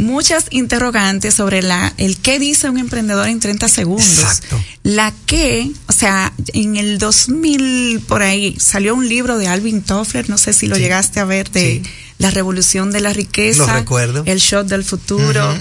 [0.00, 4.08] muchas interrogantes sobre la el qué dice un emprendedor en 30 segundos.
[4.18, 4.60] Exacto.
[4.82, 10.28] La que, o sea, en el 2000 por ahí salió un libro de Alvin Toffler,
[10.30, 10.82] no sé si lo Sí.
[10.82, 11.82] llegaste a ver de
[12.18, 14.22] La revolución de la riqueza, Lo recuerdo.
[14.26, 15.54] el shot del futuro,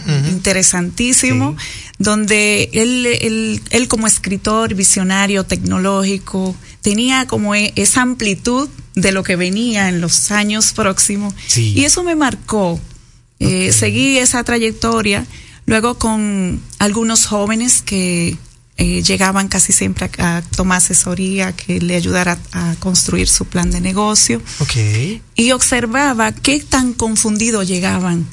[0.53, 1.55] interesantísimo,
[1.99, 9.23] donde él, él, él como escritor visionario tecnológico tenía como e- esa amplitud de lo
[9.23, 12.79] que venía en los años próximos y eso me marcó.
[13.39, 15.25] Eh, Seguí esa trayectoria
[15.65, 18.37] luego con algunos jóvenes que
[18.79, 23.45] eh, llegaban casi siempre a, a tomar asesoría que le ayudara a, a construir su
[23.45, 24.75] plan de negocio Ok.
[25.35, 28.25] y observaba qué tan confundidos llegaban.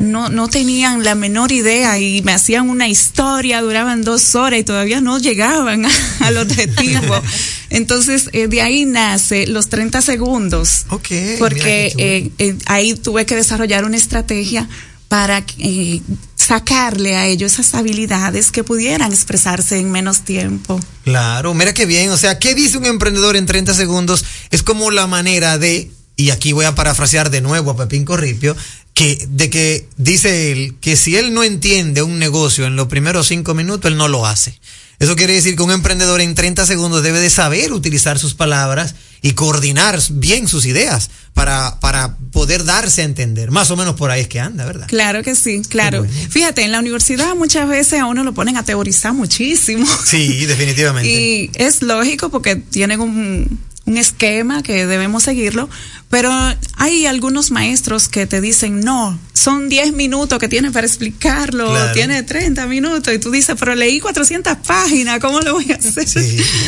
[0.00, 4.64] No, no tenían la menor idea y me hacían una historia, duraban dos horas y
[4.64, 5.84] todavía no llegaban
[6.20, 7.14] al objetivo.
[7.70, 10.86] Entonces, eh, de ahí nace los 30 segundos.
[10.88, 11.10] Ok.
[11.10, 14.68] mira Porque eh, eh, ahí tuve que desarrollar una estrategia
[15.06, 16.00] para eh,
[16.44, 20.80] sacarle a ellos esas habilidades que pudieran expresarse en menos tiempo.
[21.04, 22.10] Claro, mira qué bien.
[22.10, 24.24] O sea, ¿qué dice un emprendedor en 30 segundos?
[24.50, 28.56] Es como la manera de, y aquí voy a parafrasear de nuevo a Pepín Corripio,
[28.92, 33.26] que, de que dice él que si él no entiende un negocio en los primeros
[33.26, 34.58] cinco minutos, él no lo hace.
[34.98, 38.94] Eso quiere decir que un emprendedor en 30 segundos debe de saber utilizar sus palabras
[39.24, 43.50] y coordinar bien sus ideas para, para poder darse a entender.
[43.50, 44.86] Más o menos por ahí es que anda, ¿verdad?
[44.86, 46.06] Claro que sí, claro.
[46.28, 49.86] Fíjate, en la universidad muchas veces a uno lo ponen a teorizar muchísimo.
[50.04, 51.10] Sí, definitivamente.
[51.14, 55.68] Y es lógico porque tienen un, un esquema que debemos seguirlo,
[56.08, 56.30] pero
[56.76, 61.92] hay algunos maestros que te dicen, no, son 10 minutos que tienes para explicarlo, Claro.
[61.92, 66.08] tiene 30 minutos, y tú dices, pero leí 400 páginas, ¿cómo lo voy a hacer?
[66.08, 66.18] Sí,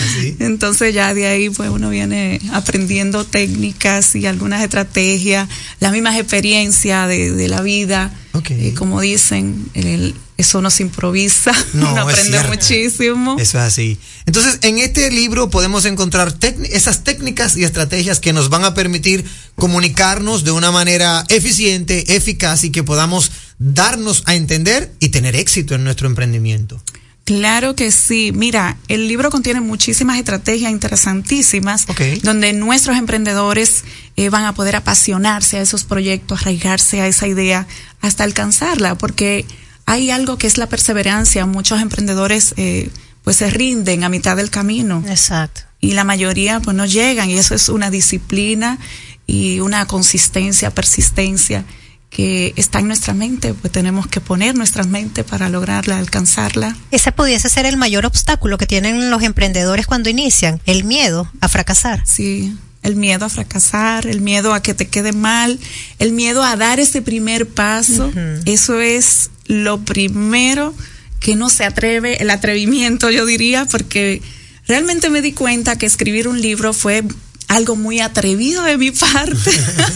[0.04, 0.36] así.
[0.40, 5.48] Entonces ya de ahí pues uno viene aprendiendo técnicas y algunas estrategias,
[5.80, 8.12] las mismas experiencias de, de la vida.
[8.48, 13.36] Y como dicen, el- eso no se improvisa, No, uno aprende muchísimo.
[13.38, 13.98] Eso es así.
[14.26, 16.34] Entonces, en este libro podemos encontrar
[16.70, 19.24] esas técnicas y estrategias que nos van a permitir
[19.54, 25.74] comunicarnos de una manera eficiente, eficaz y que podamos darnos a entender y tener éxito
[25.74, 26.82] en nuestro emprendimiento.
[27.24, 28.30] Claro que sí.
[28.32, 31.84] Mira, el libro contiene muchísimas estrategias interesantísimas
[32.22, 33.82] donde nuestros emprendedores
[34.16, 37.66] eh, van a poder apasionarse a esos proyectos, arraigarse a esa idea
[38.00, 39.46] hasta alcanzarla, porque
[39.86, 41.46] hay algo que es la perseverancia.
[41.46, 42.90] Muchos emprendedores eh,
[43.22, 45.02] pues se rinden a mitad del camino.
[45.08, 45.62] Exacto.
[45.80, 48.78] Y la mayoría pues no llegan y eso es una disciplina
[49.26, 51.64] y una consistencia, persistencia
[52.10, 56.76] que está en nuestra mente, pues tenemos que poner nuestra mente para lograrla, alcanzarla.
[56.90, 61.48] Ese pudiese ser el mayor obstáculo que tienen los emprendedores cuando inician, el miedo a
[61.48, 62.02] fracasar.
[62.06, 65.58] Sí, el miedo a fracasar, el miedo a que te quede mal,
[65.98, 68.12] el miedo a dar ese primer paso,
[68.44, 70.74] eso es lo primero
[71.20, 74.22] que no se atreve, el atrevimiento yo diría, porque
[74.68, 77.02] realmente me di cuenta que escribir un libro fue
[77.48, 79.50] algo muy atrevido de mi parte.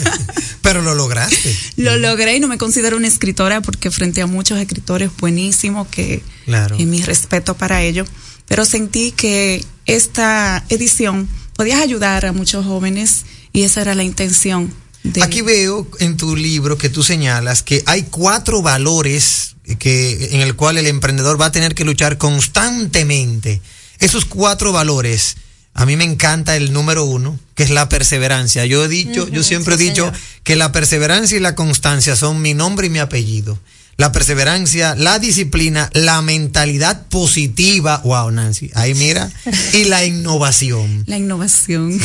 [0.63, 1.57] Pero lo lograste.
[1.77, 6.23] Lo logré y no me considero una escritora porque frente a muchos escritores buenísimos que
[6.45, 6.77] Claro.
[6.79, 8.05] y mi respeto para ello,
[8.49, 11.29] pero sentí que esta edición
[11.61, 14.73] podía ayudar a muchos jóvenes y esa era la intención.
[15.03, 20.41] De, Aquí veo en tu libro que tú señalas que hay cuatro valores que en
[20.41, 23.61] el cual el emprendedor va a tener que luchar constantemente.
[23.99, 25.37] Esos cuatro valores,
[25.75, 28.65] a mí me encanta el número uno, que es la perseverancia.
[28.65, 30.21] Yo he dicho, yo siempre sí, he dicho señor.
[30.45, 33.59] que la perseverancia y la constancia son mi nombre y mi apellido.
[33.97, 39.31] La perseverancia, la disciplina, la mentalidad positiva, wow, Nancy, ahí mira,
[39.75, 41.05] y la innovación.
[41.07, 41.99] la innovación.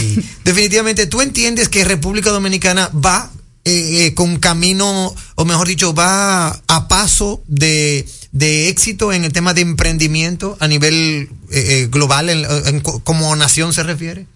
[0.44, 3.32] Definitivamente, tú entiendes que República Dominicana va
[3.64, 9.32] eh, eh, con camino, o mejor dicho, va a paso de, de éxito en el
[9.32, 14.28] tema de emprendimiento a nivel eh, eh, global, en- en co- como nación se refiere.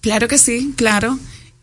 [0.00, 1.18] Claro que sí, claro.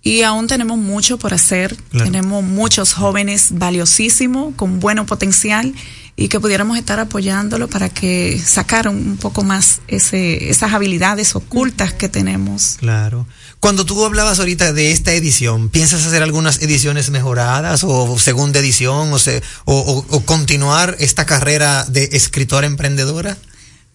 [0.06, 1.76] Y aún tenemos mucho por hacer.
[1.92, 2.06] Claro.
[2.06, 5.74] Tenemos muchos jóvenes valiosísimos, con bueno potencial,
[6.16, 11.94] y que pudiéramos estar apoyándolo para que sacaran un poco más ese, esas habilidades ocultas
[11.94, 12.76] que tenemos.
[12.80, 13.26] Claro.
[13.60, 19.12] Cuando tú hablabas ahorita de esta edición, ¿piensas hacer algunas ediciones mejoradas o segunda edición
[19.14, 23.38] o, se- o, o- o continuar esta carrera de escritora emprendedora?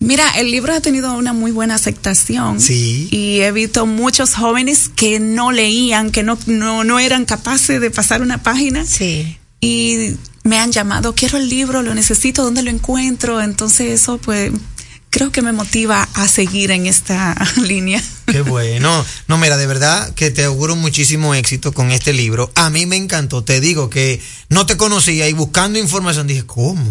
[0.00, 2.60] Mira, el libro ha tenido una muy buena aceptación.
[2.60, 3.08] Sí.
[3.10, 7.90] Y he visto muchos jóvenes que no leían, que no, no, no eran capaces de
[7.90, 8.86] pasar una página.
[8.86, 9.38] Sí.
[9.60, 13.40] Y me han llamado, quiero el libro, lo necesito, ¿dónde lo encuentro?
[13.40, 14.52] Entonces eso pues
[15.10, 18.02] creo que me motiva a seguir en esta línea.
[18.26, 19.04] Qué bueno.
[19.26, 22.52] No, mira, de verdad que te auguro muchísimo éxito con este libro.
[22.54, 23.42] A mí me encantó.
[23.42, 26.84] Te digo que no te conocía y buscando información dije, ¿cómo?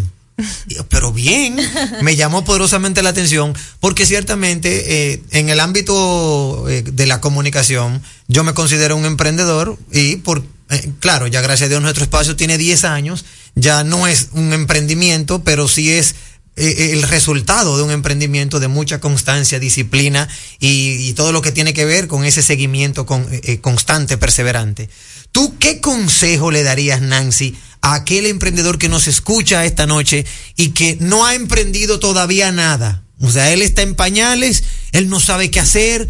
[0.88, 1.56] Pero bien,
[2.02, 8.02] me llamó poderosamente la atención porque ciertamente eh, en el ámbito eh, de la comunicación
[8.28, 12.36] yo me considero un emprendedor y por, eh, claro, ya gracias a Dios nuestro espacio
[12.36, 13.24] tiene 10 años,
[13.54, 16.14] ya no es un emprendimiento, pero sí es
[16.58, 20.28] eh, el resultado de un emprendimiento de mucha constancia, disciplina
[20.58, 24.88] y, todo lo que tiene que ver con ese seguimiento con, eh, constante, perseverante.
[25.32, 30.70] ¿Tú qué consejo le darías, Nancy, a aquel emprendedor que nos escucha esta noche y
[30.70, 33.04] que no ha emprendido todavía nada?
[33.20, 36.08] O sea, él está en pañales, él no sabe qué hacer,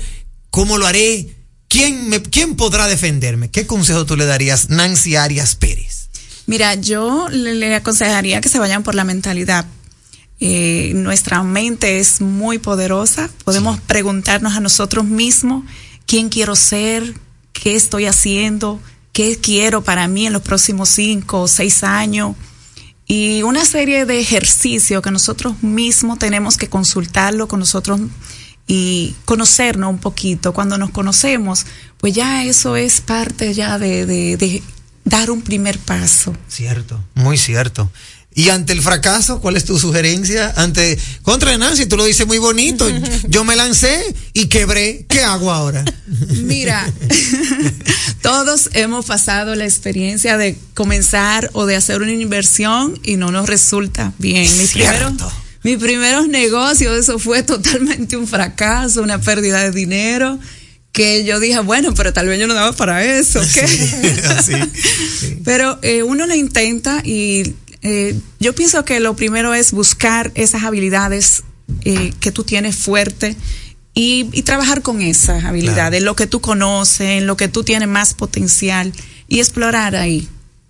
[0.51, 1.37] cómo lo haré,
[1.69, 3.51] ¿quién, me, quién podrá defenderme?
[3.51, 6.09] ¿Qué consejo tú le darías, Nancy Arias Pérez?
[6.47, 9.67] Mira, yo le aconsejaría que se vayan por la mentalidad.
[10.41, 13.29] Eh, nuestra mente es muy poderosa.
[13.45, 13.83] Podemos sí.
[13.87, 15.65] preguntarnos a nosotros mismos
[16.07, 17.15] quién quiero ser,
[17.53, 18.81] qué estoy haciendo,
[19.13, 22.37] qué quiero para mí en los próximos cinco o seis años.
[23.07, 28.01] Y una serie de ejercicios que nosotros mismos tenemos que consultarlo con nosotros
[28.67, 30.53] y conocernos un poquito.
[30.53, 31.65] Cuando nos conocemos,
[31.97, 34.63] pues ya eso es parte ya de, de, de
[35.05, 36.37] dar un primer paso.
[36.49, 37.91] Cierto, muy cierto.
[38.39, 40.55] Y ante el fracaso, ¿cuál es tu sugerencia?
[40.55, 42.89] Ante contra Nancy, tú lo dices muy bonito.
[43.29, 45.07] Yo me lancé y quebré.
[45.09, 45.85] ¿Qué hago ahora?
[46.45, 46.89] Mira,
[48.23, 53.49] todos hemos pasado la experiencia de comenzar o de hacer una inversión y no nos
[53.49, 54.49] resulta bien.
[54.59, 55.15] Mis primeros,
[55.65, 60.39] mis primeros negocios, eso fue totalmente un fracaso, una pérdida de dinero
[60.93, 63.67] que yo dije, bueno, pero tal vez yo no daba para eso, ¿qué?
[63.69, 64.53] Sí, así,
[65.19, 65.39] sí.
[65.45, 70.65] Pero eh, uno lo intenta y eh, yo pienso que lo primero es buscar esas
[70.65, 71.43] habilidades
[71.85, 73.37] eh, que tú tienes fuerte
[73.95, 76.05] y, y trabajar con esas habilidades, claro.
[76.05, 78.93] lo que tú conoces, lo que tú tienes más potencial
[79.29, 80.29] y explorar ahí,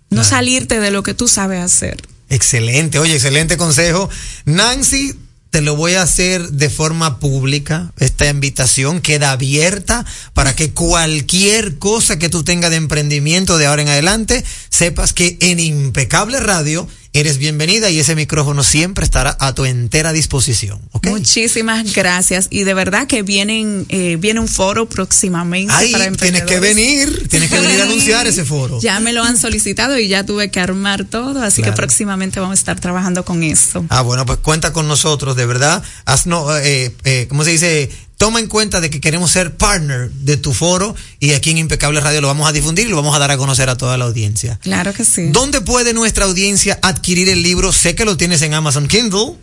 [0.09, 0.29] no claro.
[0.29, 2.01] salirte de lo que tú sabes hacer.
[2.29, 4.09] Excelente, oye, excelente consejo.
[4.45, 5.15] Nancy,
[5.49, 7.91] te lo voy a hacer de forma pública.
[7.97, 13.81] Esta invitación queda abierta para que cualquier cosa que tú tengas de emprendimiento de ahora
[13.81, 19.53] en adelante, sepas que en Impecable Radio eres bienvenida y ese micrófono siempre estará a
[19.53, 20.79] tu entera disposición.
[20.91, 21.11] ¿okay?
[21.11, 26.43] Muchísimas gracias y de verdad que vienen eh, viene un foro próximamente Ay, para tienes
[26.43, 28.79] que venir, tienes que venir a anunciar ese foro.
[28.79, 31.73] Ya me lo han solicitado y ya tuve que armar todo, así claro.
[31.73, 33.85] que próximamente vamos a estar trabajando con eso.
[33.89, 35.83] Ah, bueno, pues cuenta con nosotros, de verdad.
[36.05, 37.89] Haz, no, eh, eh, ¿cómo se dice?
[38.19, 42.01] Toma en cuenta de que queremos ser partner de tu foro y aquí en Impecable
[42.01, 44.05] Radio lo vamos a difundir y lo vamos a dar a conocer a toda la
[44.05, 44.59] audiencia.
[44.61, 45.29] Claro que sí.
[45.31, 47.71] ¿Dónde puede nuestra audiencia adquirir el libro?
[47.71, 49.37] Sé que lo tienes en Amazon Kindle.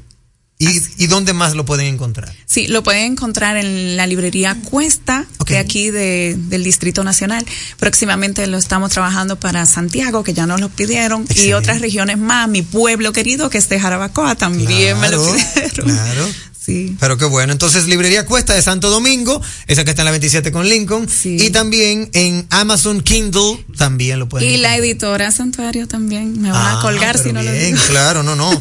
[0.59, 2.35] ¿Y, ¿Y, dónde más lo pueden encontrar?
[2.47, 5.57] Sí, lo pueden encontrar en la librería Cuesta, okay.
[5.57, 7.45] de aquí de, del Distrito Nacional.
[7.79, 11.49] Próximamente lo estamos trabajando para Santiago, que ya nos lo pidieron, Excelente.
[11.49, 12.49] y otras regiones más.
[12.49, 15.89] Mi pueblo querido, que es de Jarabacoa, también claro, me lo pidieron.
[15.91, 16.27] Claro.
[16.67, 16.97] Sí.
[16.99, 17.53] Pero qué bueno.
[17.53, 21.09] Entonces, Librería Cuesta de Santo Domingo, esa que está en la 27 con Lincoln.
[21.09, 21.37] Sí.
[21.41, 24.73] Y también en Amazon Kindle también lo pueden Y encontrar.
[24.73, 26.43] la editora Santuario también.
[26.43, 27.79] Me van ah, a colgar si no bien, lo digo.
[27.87, 28.51] Claro, no, no.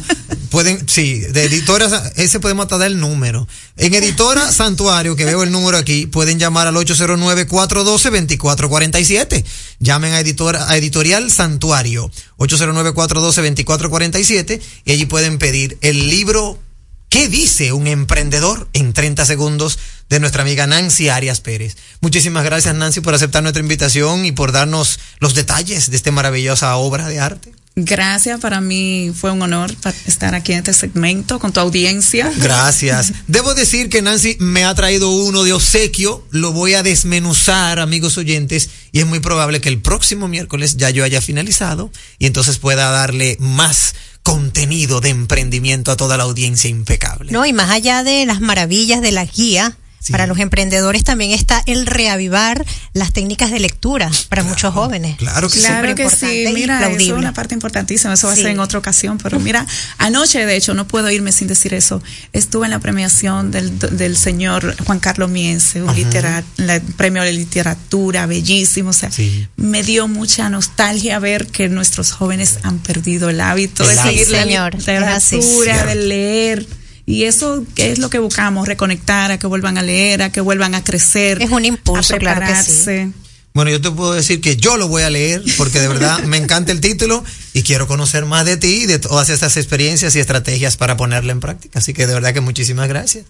[0.50, 3.48] pueden, sí, de editora, ese podemos hasta dar el número.
[3.76, 9.44] En editora Santuario, que veo el número aquí, pueden llamar al 809-412-2447.
[9.80, 16.60] Llamen a editora, a editorial Santuario, 809-412-2447, y allí pueden pedir el libro
[17.08, 19.78] ¿Qué dice un emprendedor en 30 segundos
[20.08, 21.76] de nuestra amiga Nancy Arias Pérez?
[22.00, 26.76] Muchísimas gracias Nancy por aceptar nuestra invitación y por darnos los detalles de esta maravillosa
[26.76, 27.52] obra de arte.
[27.78, 29.70] Gracias, para mí fue un honor
[30.06, 32.32] estar aquí en este segmento con tu audiencia.
[32.38, 33.12] Gracias.
[33.26, 38.16] Debo decir que Nancy me ha traído uno de obsequio, lo voy a desmenuzar, amigos
[38.16, 42.56] oyentes, y es muy probable que el próximo miércoles ya yo haya finalizado y entonces
[42.56, 43.94] pueda darle más
[44.26, 47.30] contenido de emprendimiento a toda la audiencia impecable.
[47.30, 50.12] No, y más allá de las maravillas de la guía, Sí.
[50.12, 55.16] Para los emprendedores también está el reavivar las técnicas de lectura para claro, muchos jóvenes.
[55.16, 56.46] Claro que, claro que sí.
[56.54, 58.14] Mira, eso es una parte importantísima.
[58.14, 59.18] Eso va a ser en otra ocasión.
[59.18, 59.66] Pero mira,
[59.98, 62.02] anoche, de hecho, no puedo irme sin decir eso.
[62.32, 67.32] Estuve en la premiación del, del señor Juan Carlos Miense, un literat, el premio de
[67.32, 68.90] literatura, bellísimo.
[68.90, 69.48] O sea, sí.
[69.56, 74.28] me dio mucha nostalgia ver que nuestros jóvenes han perdido el hábito el de seguir
[74.28, 76.66] la literatura, de leer.
[77.06, 80.74] Y eso es lo que buscamos, reconectar, a que vuelvan a leer, a que vuelvan
[80.74, 81.40] a crecer.
[81.40, 82.82] Es un impulso, a prepararse.
[82.82, 83.22] Claro que sí.
[83.54, 86.36] Bueno, yo te puedo decir que yo lo voy a leer porque de verdad me
[86.36, 90.18] encanta el título y quiero conocer más de ti y de todas estas experiencias y
[90.18, 91.78] estrategias para ponerla en práctica.
[91.78, 93.24] Así que de verdad que muchísimas gracias.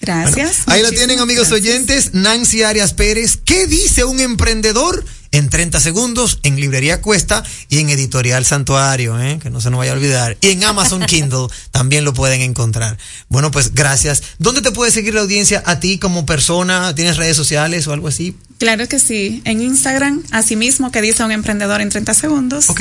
[0.00, 0.62] Gracias.
[0.66, 2.14] Ahí lo tienen, amigos oyentes.
[2.14, 3.38] Nancy Arias Pérez.
[3.44, 5.04] ¿Qué dice un emprendedor?
[5.32, 9.38] En 30 segundos, en Librería Cuesta y en Editorial Santuario, ¿eh?
[9.40, 10.36] que no se nos vaya a olvidar.
[10.40, 12.98] Y en Amazon Kindle también lo pueden encontrar.
[13.28, 14.24] Bueno, pues gracias.
[14.40, 16.92] ¿Dónde te puede seguir la audiencia a ti como persona?
[16.96, 18.36] ¿Tienes redes sociales o algo así?
[18.58, 19.40] Claro que sí.
[19.44, 22.68] En Instagram, así mismo que dice un emprendedor en 30 segundos.
[22.68, 22.80] Ok.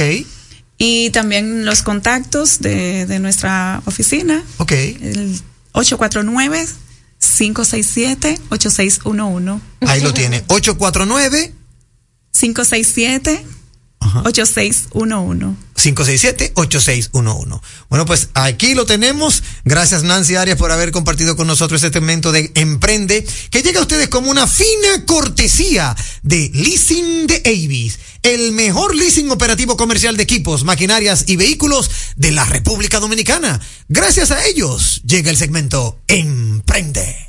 [0.79, 4.43] Y también los contactos de, de nuestra oficina.
[4.57, 4.71] Ok.
[4.71, 5.39] El
[5.73, 6.67] 849
[7.39, 9.61] 567 8611.
[9.87, 10.43] Ahí lo tiene.
[10.47, 11.53] 849
[12.33, 13.45] 567
[14.25, 15.55] 8611.
[15.75, 17.61] 567-8611.
[17.89, 19.41] Bueno, pues aquí lo tenemos.
[19.63, 23.83] Gracias Nancy Arias por haber compartido con nosotros este momento de Emprende, que llega a
[23.83, 30.23] ustedes como una fina cortesía de Leasing de Avis, el mejor leasing operativo comercial de
[30.23, 33.61] equipos, maquinarias y vehículos de la República Dominicana.
[33.87, 37.28] Gracias a ellos llega el segmento Emprende.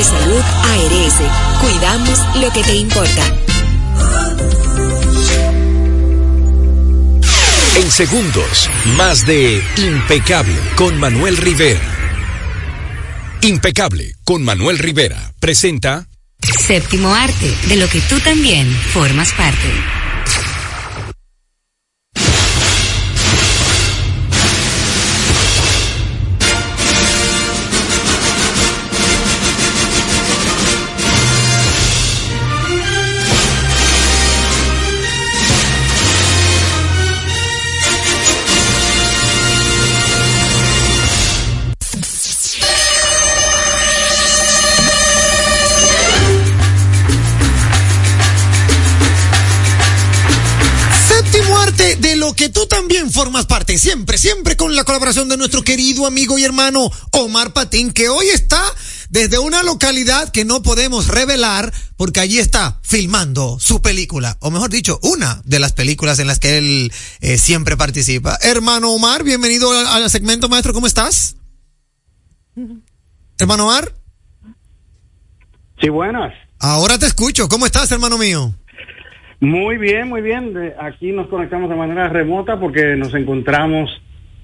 [0.00, 1.14] Salud ARS,
[1.60, 3.26] cuidamos lo que te importa.
[7.76, 11.80] En segundos, más de Impecable con Manuel Rivera.
[13.42, 16.06] Impecable con Manuel Rivera presenta
[16.40, 20.01] Séptimo arte, de lo que tú también formas parte.
[52.34, 56.44] Que tú también formas parte, siempre, siempre con la colaboración de nuestro querido amigo y
[56.44, 58.62] hermano Omar Patín, que hoy está
[59.10, 64.70] desde una localidad que no podemos revelar porque allí está filmando su película, o mejor
[64.70, 68.38] dicho, una de las películas en las que él eh, siempre participa.
[68.42, 71.36] Hermano Omar, bienvenido al, al segmento maestro, ¿cómo estás?
[73.38, 73.94] Hermano Omar.
[75.80, 76.32] Sí, buenas.
[76.60, 78.54] Ahora te escucho, ¿cómo estás, hermano mío?
[79.42, 80.54] Muy bien, muy bien.
[80.54, 83.90] De- Aquí nos conectamos de manera remota porque nos encontramos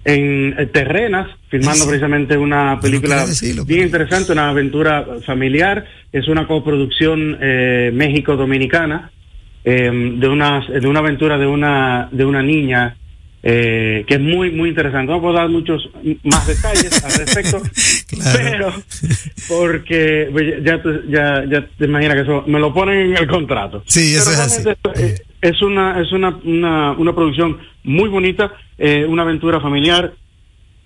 [0.05, 3.25] en eh, Terrenas, filmando precisamente una película
[3.65, 5.85] bien interesante, una aventura familiar.
[6.13, 9.13] Es una coproducción eh, México-Dominicana
[9.65, 12.97] eh, de, una, de una aventura de una, de una niña
[13.45, 15.13] eh, que es muy, muy interesante.
[15.13, 15.89] No puedo dar muchos
[16.25, 17.63] más detalles al respecto,
[18.35, 18.73] pero
[19.49, 23.27] porque pues, ya, te- ya, ya te imaginas que eso me lo ponen en el
[23.27, 23.83] contrato.
[23.87, 25.03] Sí, eso Pero es así.
[25.03, 30.13] eh, es una es una, una, una producción muy bonita, eh, una aventura familiar.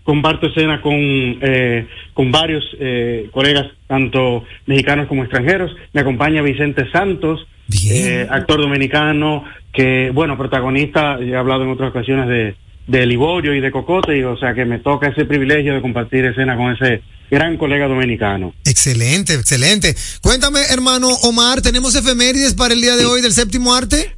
[0.05, 5.70] Comparto escena con, eh, con varios eh, colegas, tanto mexicanos como extranjeros.
[5.93, 7.47] Me acompaña Vicente Santos,
[7.89, 12.57] eh, actor dominicano, que, bueno, protagonista, he hablado en otras ocasiones de,
[12.87, 16.24] de Liborio y de Cocote, y, o sea que me toca ese privilegio de compartir
[16.24, 18.55] escena con ese gran colega dominicano.
[18.64, 19.95] Excelente, excelente.
[20.20, 24.16] Cuéntame, hermano Omar, ¿tenemos efemérides para el día de hoy del séptimo arte?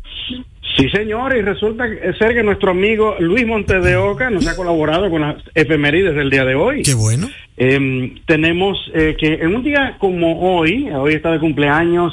[0.76, 1.84] Sí, señor, y resulta
[2.18, 6.30] ser que nuestro amigo Luis Montes de Oca nos ha colaborado con las efemérides del
[6.30, 6.82] día de hoy.
[6.82, 7.30] Qué bueno.
[7.56, 12.12] Eh, tenemos eh, que en un día como hoy, hoy está de cumpleaños,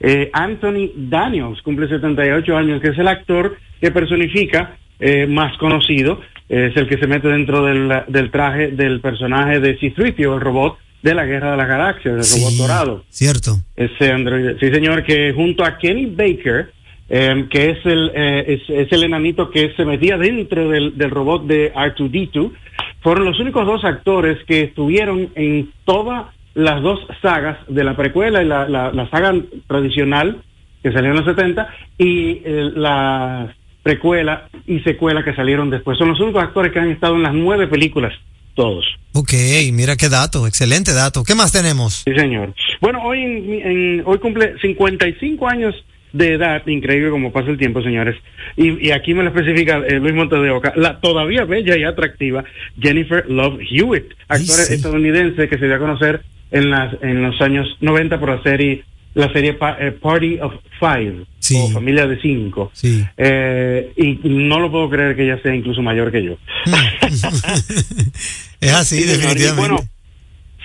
[0.00, 6.20] eh, Anthony Daniels, cumple 78 años, que es el actor que personifica, eh, más conocido,
[6.48, 10.78] es el que se mete dentro del, del traje del personaje de C-3PO, el robot
[11.02, 13.04] de la Guerra de las Galaxias, el robot dorado.
[13.08, 13.58] Cierto.
[13.76, 14.58] Ese androide.
[14.58, 16.72] Sí, señor, que junto a Kenny Baker,
[17.08, 21.10] eh, que es el, eh, es, es el enanito que se metía dentro del, del
[21.10, 22.52] robot de R2D2,
[23.00, 28.42] fueron los únicos dos actores que estuvieron en todas las dos sagas de la precuela
[28.42, 29.34] y la, la, la saga
[29.66, 30.42] tradicional
[30.82, 35.98] que salió en los 70 y eh, la precuela y secuela que salieron después.
[35.98, 38.12] Son los únicos actores que han estado en las nueve películas,
[38.54, 38.84] todos.
[39.12, 39.32] Ok,
[39.72, 41.24] mira qué dato, excelente dato.
[41.24, 42.02] ¿Qué más tenemos?
[42.04, 42.54] Sí, señor.
[42.80, 45.74] Bueno, hoy, en- en- hoy cumple 55 años
[46.12, 48.16] de edad, increíble como pasa el tiempo, señores.
[48.56, 51.84] Y, y aquí me lo especifica eh, Luis Montes de Oca, la todavía bella y
[51.84, 52.44] atractiva
[52.80, 57.76] Jennifer Love Hewitt, actora estadounidense que se dio a conocer en, las, en los años
[57.80, 61.24] 90 por la serie la serie Pa- eh, Party of Five
[61.56, 62.70] o Familia de Cinco.
[62.74, 63.04] Sí.
[63.16, 66.36] Eh, y no lo puedo creer que ella sea incluso mayor que yo.
[68.60, 68.96] Es así.
[69.02, 69.54] Y definitivamente.
[69.60, 69.78] bueno,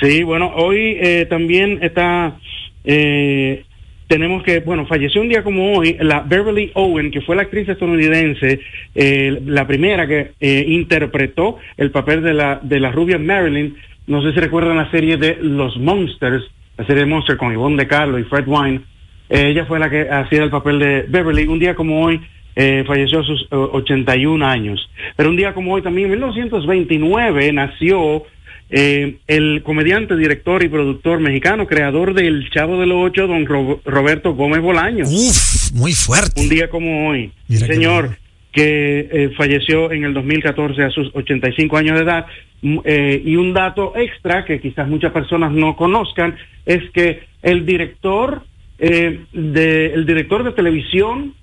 [0.01, 2.37] sí, bueno, hoy eh, también está,
[2.83, 3.63] eh,
[4.07, 7.67] tenemos que, bueno, falleció un día como hoy la Beverly Owen, que fue la actriz
[7.69, 8.59] estadounidense,
[8.93, 13.75] eh, la primera que eh, interpretó el papel de la, de la rubia Marilyn.
[14.07, 16.43] No sé si recuerdan la serie de Los Monsters,
[16.77, 18.81] la serie de Monsters con Yvonne De Carlo y Fred Wine.
[19.29, 21.47] Eh, ella fue la que hacía el papel de Beverly.
[21.47, 22.21] Un día como hoy
[22.55, 24.89] eh, falleció a sus eh, 81 años.
[25.15, 28.23] Pero un día como hoy también, en 1929, nació
[28.69, 33.81] eh, el comediante, director y productor mexicano, creador del Chavo de los Ocho, don Ro-
[33.85, 35.09] Roberto Gómez Bolaños.
[35.11, 36.41] Uf, muy fuerte.
[36.41, 37.31] Un día como hoy.
[37.47, 38.17] Mira señor,
[38.51, 42.25] que eh, falleció en el 2014 a sus 85 años de edad.
[42.65, 46.35] Mm, eh, y un dato extra que quizás muchas personas no conozcan
[46.65, 48.41] es que el director,
[48.79, 51.35] eh, de, el director de televisión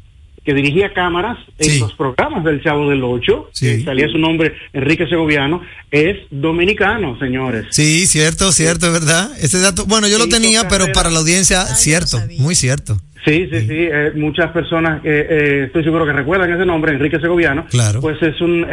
[0.45, 5.07] que dirigía cámaras en los programas del Chavo del Ocho, que salía su nombre Enrique
[5.07, 5.63] Segoviano,
[5.93, 7.67] es dominicano, señores.
[7.71, 9.31] Sí, cierto, cierto, es verdad.
[9.41, 12.97] Ese dato, bueno, yo lo tenía, pero carrera- para la audiencia, cierto, muy cierto.
[13.25, 13.69] Sí, sí, sí.
[13.71, 17.65] eh, muchas personas, eh, eh, estoy seguro que recuerdan ese nombre, Enrique Segoviano.
[17.67, 18.01] Claro.
[18.01, 18.67] Pues es un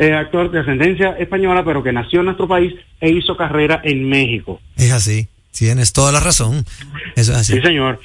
[0.00, 4.08] eh, actor de ascendencia española, pero que nació en nuestro país e hizo carrera en
[4.08, 4.60] México.
[4.76, 6.64] Es así, tienes toda la razón.
[7.14, 7.52] Eso es así.
[7.52, 8.00] Sí, señor.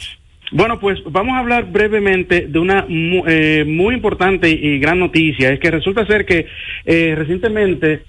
[0.51, 5.51] Bueno, pues vamos a hablar brevemente de una eh, muy importante y gran noticia.
[5.51, 6.45] Es que resulta ser que
[6.85, 8.03] eh, recientemente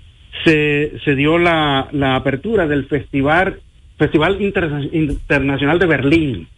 [0.45, 3.61] se, se dio la, la apertura del Festival,
[3.99, 6.49] Festival Interna- Internacional de Berlín.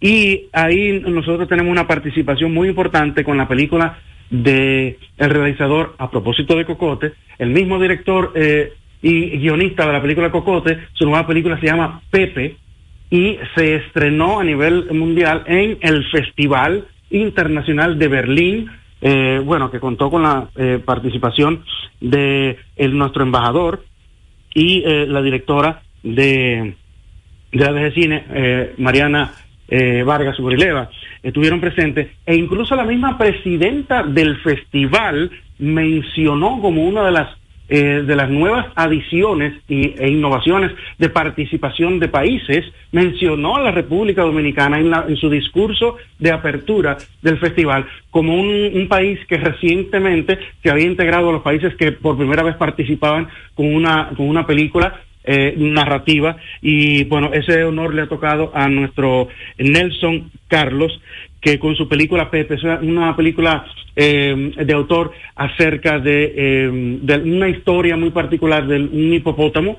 [0.00, 3.98] Y ahí nosotros tenemos una participación muy importante con la película
[4.32, 8.72] de el realizador, a propósito de Cocote, el mismo director eh,
[9.02, 12.56] y guionista de la película Cocote, su nueva película se llama Pepe
[13.10, 18.70] y se estrenó a nivel mundial en el Festival Internacional de Berlín,
[19.02, 21.64] eh, bueno, que contó con la eh, participación
[22.00, 23.84] de el, nuestro embajador
[24.54, 26.74] y la directora de,
[27.52, 28.24] de la DG Cine,
[28.76, 29.32] Mariana
[29.74, 30.90] eh, Vargas Urileva
[31.22, 37.28] estuvieron presentes e incluso la misma presidenta del festival mencionó como una de las
[37.68, 43.70] eh, de las nuevas adiciones y, e innovaciones de participación de países, mencionó a la
[43.70, 49.18] República Dominicana en, la- en su discurso de apertura del festival como un, un país
[49.26, 54.10] que recientemente se había integrado a los países que por primera vez participaban con una,
[54.16, 60.30] con una película eh, narrativa y bueno, ese honor le ha tocado a nuestro Nelson
[60.48, 61.00] Carlos
[61.40, 63.64] que con su película Pepe, es una- película
[63.96, 69.78] eh, de autor acerca de, eh, de una historia muy particular de un hipopótamo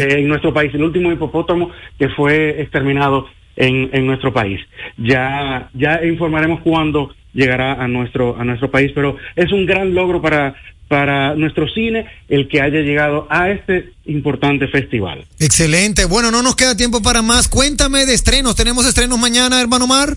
[0.00, 4.58] eh, en nuestro país, el último hipopótamo que fue exterminado en, en nuestro país.
[4.96, 10.20] Ya, ya informaremos cuándo llegará a nuestro, a nuestro país, pero es un gran logro
[10.22, 10.54] para,
[10.88, 15.24] para nuestro cine el que haya llegado a este importante festival.
[15.40, 16.04] Excelente.
[16.04, 17.48] Bueno, no nos queda tiempo para más.
[17.48, 18.56] Cuéntame de estrenos.
[18.56, 20.16] ¿Tenemos estrenos mañana, hermano Mar?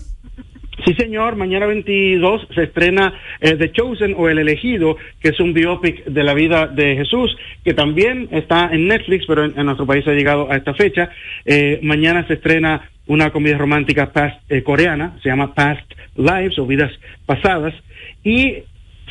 [0.84, 1.36] Sí, señor.
[1.36, 6.24] Mañana 22 se estrena eh, The Chosen o El Elegido, que es un biopic de
[6.24, 10.12] la vida de Jesús, que también está en Netflix, pero en, en nuestro país ha
[10.12, 11.10] llegado a esta fecha.
[11.44, 16.66] Eh, mañana se estrena una comedia romántica past, eh, coreana, se llama Past Lives o
[16.66, 16.92] Vidas
[17.26, 17.74] Pasadas.
[18.22, 18.58] Y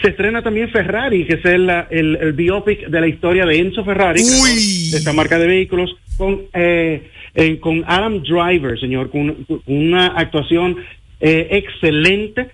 [0.02, 3.84] se estrena también Ferrari, que es el, el, el biopic de la historia de Enzo
[3.84, 9.62] Ferrari, de esta marca de vehículos, con, eh, eh, con Adam Driver, señor, con, con
[9.66, 10.78] una actuación
[11.20, 12.50] eh, excelente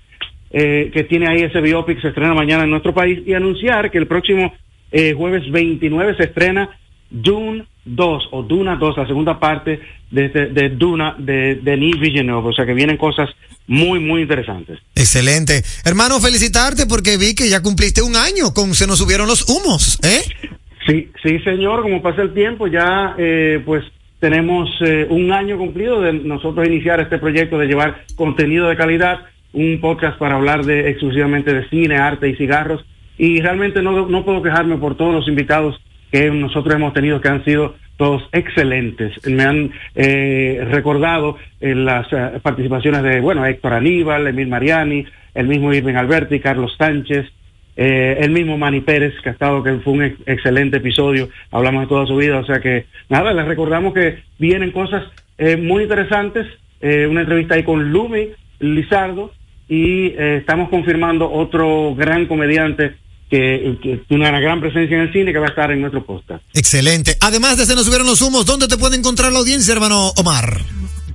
[0.52, 3.98] eh, que tiene ahí ese biopic, se estrena mañana en nuestro país, y anunciar que
[3.98, 4.54] el próximo
[4.91, 6.70] eh, jueves 29 se estrena
[7.10, 9.80] Dune 2 o Duna 2, la segunda parte
[10.10, 13.30] de, de, de Duna de Denis Villeneuve, o sea que vienen cosas
[13.68, 14.80] muy, muy interesantes.
[14.95, 15.64] Excelente.
[15.84, 19.99] Hermano, felicitarte porque vi que ya cumpliste un año con Se nos subieron los humos,
[20.03, 20.22] ¿eh?
[20.88, 23.84] Sí, sí, señor, como pasa el tiempo, ya eh, pues
[24.20, 29.22] tenemos eh, un año cumplido de nosotros iniciar este proyecto de llevar contenido de calidad,
[29.53, 32.86] un podcast para hablar de exclusivamente de cine, arte y cigarros.
[33.18, 35.80] Y realmente no, no puedo quejarme por todos los invitados
[36.12, 39.14] que nosotros hemos tenido, que han sido todos excelentes.
[39.26, 45.47] Me han eh, recordado en las eh, participaciones de, bueno, Héctor Aníbal, Emil Mariani, el
[45.47, 47.26] mismo Irving Alberti, Carlos Sánchez,
[47.78, 51.82] eh, el mismo Manny Pérez, que ha estado, que fue un ex- excelente episodio, hablamos
[51.84, 55.03] de toda su vida, o sea que, nada, les recordamos que vienen cosas
[55.38, 56.47] eh, muy interesantes,
[56.82, 58.30] eh, una entrevista ahí con Lumi
[58.60, 59.34] Lizardo,
[59.68, 62.93] y eh, estamos confirmando otro gran comediante
[63.30, 66.05] que, que tiene una gran presencia en el cine que va a estar en nuestro
[66.05, 66.43] podcast.
[66.53, 67.17] Excelente.
[67.21, 70.61] Además de Se nos subieron los humos, ¿dónde te puede encontrar la audiencia, hermano Omar?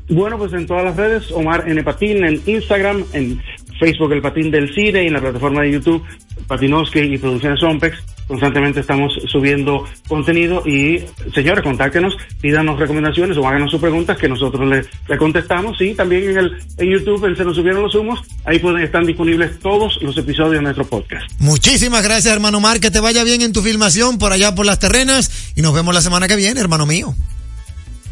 [0.09, 1.85] Bueno, pues en todas las redes, Omar N.
[1.85, 3.41] Patín, en Instagram, en
[3.81, 6.05] Facebook El Patín del Cine y en la plataforma de YouTube
[6.47, 7.97] Patinovsky y Producciones Ompex.
[8.29, 11.03] Constantemente estamos subiendo contenido y,
[11.35, 15.81] señores, contáctenos, pídanos recomendaciones o háganos sus preguntas que nosotros le, le contestamos.
[15.81, 19.05] Y también en, el, en YouTube, en Se nos subieron los humos, ahí pueden estar
[19.05, 21.29] disponibles todos los episodios de nuestro podcast.
[21.41, 22.79] Muchísimas gracias, hermano Omar.
[22.79, 25.53] Que te vaya bien en tu filmación por allá por las terrenas.
[25.57, 27.15] Y nos vemos la semana que viene, hermano mío.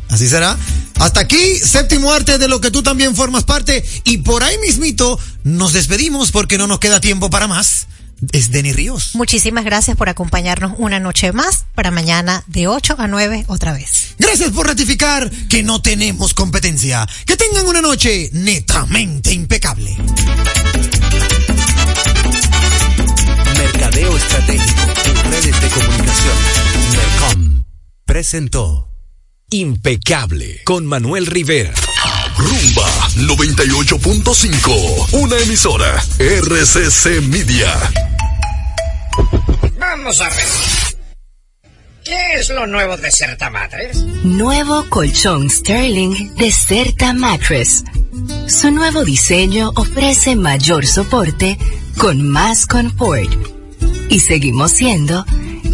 [0.09, 0.57] Así será.
[0.99, 3.85] Hasta aquí, séptimo arte de lo que tú también formas parte.
[4.05, 7.87] Y por ahí mismito nos despedimos porque no nos queda tiempo para más.
[8.33, 9.15] Es Denny Ríos.
[9.15, 14.17] Muchísimas gracias por acompañarnos una noche más para mañana de 8 a 9 otra vez.
[14.19, 17.07] Gracias por ratificar que no tenemos competencia.
[17.25, 19.97] Que tengan una noche netamente impecable.
[23.57, 26.37] Mercadeo Estratégico en redes de comunicación.
[26.93, 27.65] Mercom
[28.05, 28.88] presentó
[29.51, 31.73] Impecable con Manuel Rivera.
[32.37, 32.87] Rumba
[33.17, 37.75] 98.5, una emisora RCC Media.
[39.79, 40.45] Vamos a ver.
[42.05, 43.97] ¿Qué es lo nuevo de Certa Matres?
[44.23, 47.85] Nuevo colchón Sterling de Certa Mattress.
[48.49, 51.57] Su nuevo diseño ofrece mayor soporte
[51.97, 53.33] con más confort.
[54.11, 55.25] Y seguimos siendo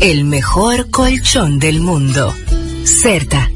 [0.00, 2.32] el mejor colchón del mundo.
[2.84, 3.50] Certa.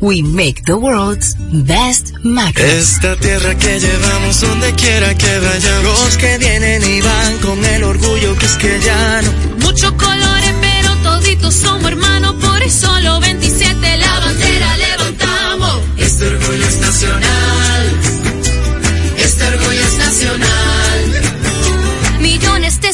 [0.00, 1.34] We make the world's
[1.66, 2.94] best mattress.
[2.94, 6.00] Esta tierra que llevamos donde quiera que vayamos.
[6.04, 9.32] Los que vienen y van con el orgullo que es que ya no.
[9.64, 15.82] Muchos colores, pero toditos somos hermanos, por eso los 27 la bandera levantamos.
[15.96, 17.67] Este orgullo es nacional.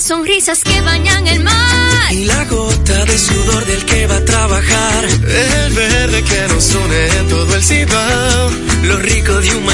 [0.04, 2.12] Sonrisas que bañan el mar.
[2.12, 5.04] Y la gota de sudor del que va a trabajar.
[5.04, 8.50] El verde que nos une en todo el Cibao.
[8.82, 9.64] Lo rico de un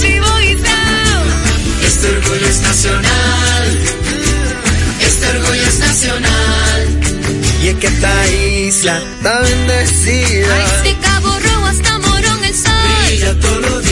[0.00, 1.22] Chivo Guisao.
[1.86, 3.80] Este orgullo es nacional.
[5.06, 7.00] Este orgullo es nacional.
[7.62, 10.56] Y es que esta isla está bendecida.
[10.82, 12.72] Desde Cabo Rojo hasta Morón el sol.
[13.08, 13.89] Brilla todos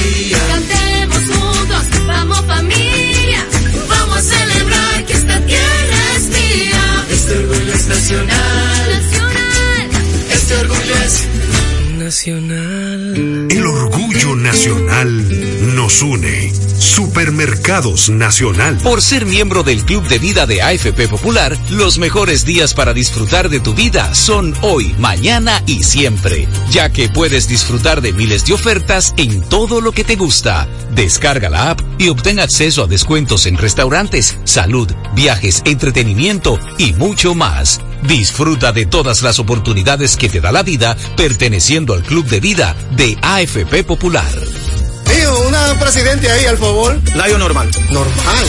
[7.98, 8.28] nacional.
[8.88, 9.90] Nacional.
[10.30, 11.28] Este orgullo es
[11.98, 13.48] Nacional.
[13.50, 16.52] El orgullo nacional nos une.
[16.78, 18.78] Supermercados Nacional.
[18.78, 23.48] Por ser miembro del Club de Vida de AFP Popular, los mejores días para disfrutar
[23.48, 28.54] de tu vida son hoy, mañana y siempre, ya que puedes disfrutar de miles de
[28.54, 30.68] ofertas en todo lo que te gusta.
[30.94, 37.34] Descarga la app y obtén acceso a descuentos en restaurantes, salud, viajes, entretenimiento y mucho
[37.34, 37.80] más.
[38.02, 42.76] Disfruta de todas las oportunidades que te da la vida perteneciendo al Club de Vida
[42.92, 44.32] de AFP Popular.
[45.04, 47.00] Tío, una presidente ahí, al favor.
[47.14, 47.70] Layo normal.
[47.90, 48.46] Normal.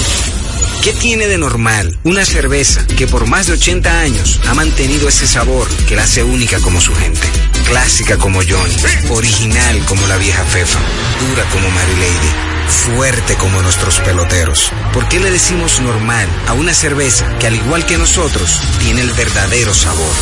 [0.90, 5.28] ¿Qué tiene de normal una cerveza que por más de 80 años ha mantenido ese
[5.28, 7.28] sabor que la hace única como su gente?
[7.68, 8.74] Clásica como Johnny,
[9.12, 10.80] original como la vieja Fefa,
[11.28, 12.32] dura como Mary Lady,
[12.68, 14.72] fuerte como nuestros peloteros.
[14.92, 19.12] ¿Por qué le decimos normal a una cerveza que al igual que nosotros tiene el
[19.12, 20.16] verdadero sabor?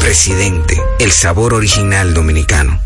[0.00, 2.80] Presidente, el sabor original dominicano.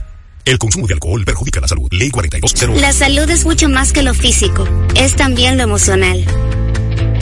[0.45, 1.87] El consumo de alcohol perjudica la salud.
[1.93, 2.81] Ley 4201.
[2.81, 4.67] La salud es mucho más que lo físico,
[4.97, 6.27] es también lo emocional.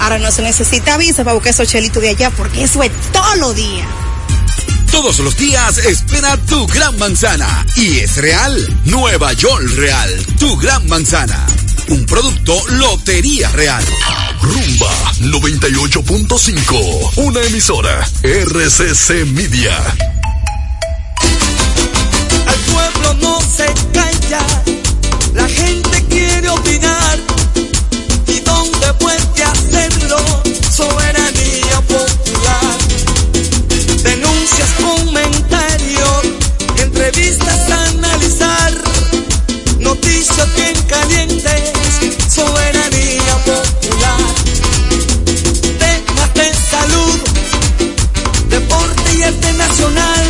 [0.00, 3.36] ahora no se necesita visa para buscar esos chelitos de allá porque eso es todos
[3.38, 3.86] los días.
[4.94, 7.66] Todos los días espera tu gran manzana.
[7.74, 8.80] Y es real.
[8.84, 10.08] Nueva York Real.
[10.38, 11.44] Tu gran manzana.
[11.88, 13.84] Un producto Lotería Real.
[14.40, 17.16] Rumba 98.5.
[17.16, 18.08] Una emisora.
[18.22, 19.76] RCC Media.
[22.46, 24.46] Al pueblo no se calla.
[25.34, 27.18] La gente quiere opinar
[28.98, 30.18] puede hacerlo,
[30.70, 32.78] soberanía popular.
[34.02, 36.22] Denuncias, comentarios,
[36.78, 38.72] entrevistas analizar,
[39.78, 41.72] noticias bien calientes,
[42.28, 44.20] soberanía popular.
[45.78, 47.20] Temas de salud,
[48.48, 50.24] deporte y arte nacional,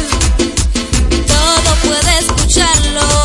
[1.27, 3.24] todo puede escucharlo.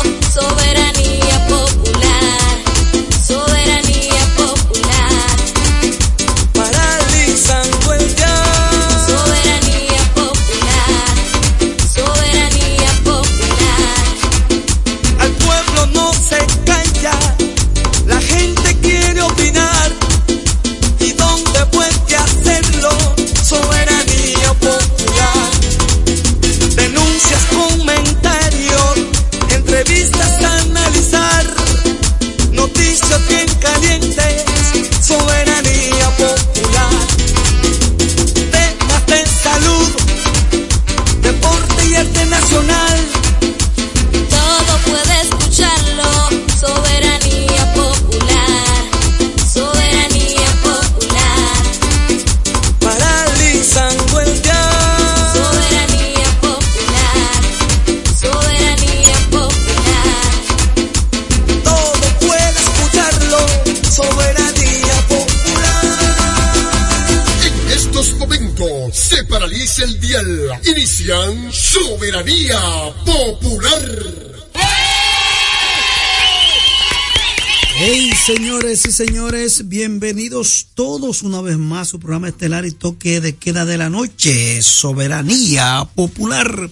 [79.06, 83.78] Señores bienvenidos todos una vez más a su programa estelar y toque de queda de
[83.78, 86.68] la noche, Soberanía Popular.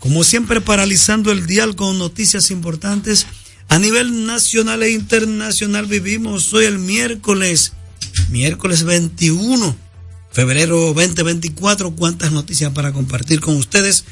[0.00, 3.28] Como siempre, paralizando el dial con noticias importantes
[3.68, 5.86] a nivel nacional e internacional.
[5.86, 7.74] Vivimos hoy el miércoles,
[8.30, 9.76] miércoles 21,
[10.32, 11.92] febrero 2024.
[11.92, 14.04] Cuántas noticias para compartir con ustedes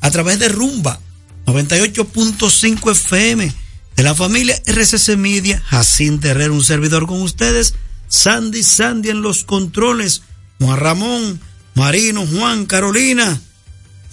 [0.00, 0.98] a través de Rumba
[1.46, 3.67] 98.5 FM
[3.98, 7.74] de la familia RCC Media, Jacín Terrero, un servidor con ustedes,
[8.06, 10.22] Sandy Sandy en los controles,
[10.60, 11.40] Juan Ramón,
[11.74, 13.40] Marino, Juan, Carolina,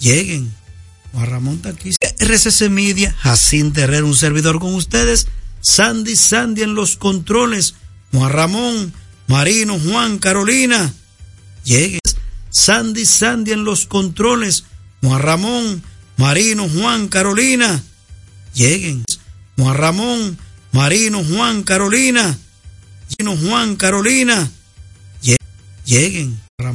[0.00, 0.52] lleguen.
[1.12, 1.92] Juan Ramón está aquí.
[2.18, 5.28] RCC Media, Jacín Terrero, un servidor con ustedes,
[5.60, 7.76] Sandy Sandy en los controles,
[8.10, 8.92] Juan Ramón,
[9.28, 10.92] Marino, Juan, Carolina,
[11.62, 12.00] lleguen.
[12.50, 14.64] Sandy Sandy en los controles,
[15.00, 15.84] Juan Ramón,
[16.16, 17.84] Marino, Juan, Carolina,
[18.52, 19.04] lleguen.
[19.56, 20.38] Juan Ramón,
[20.72, 22.38] Marino, Juan, Carolina,
[23.18, 24.50] Marino, Juan, Carolina,
[25.86, 26.38] lleguen.
[26.58, 26.74] Ramón.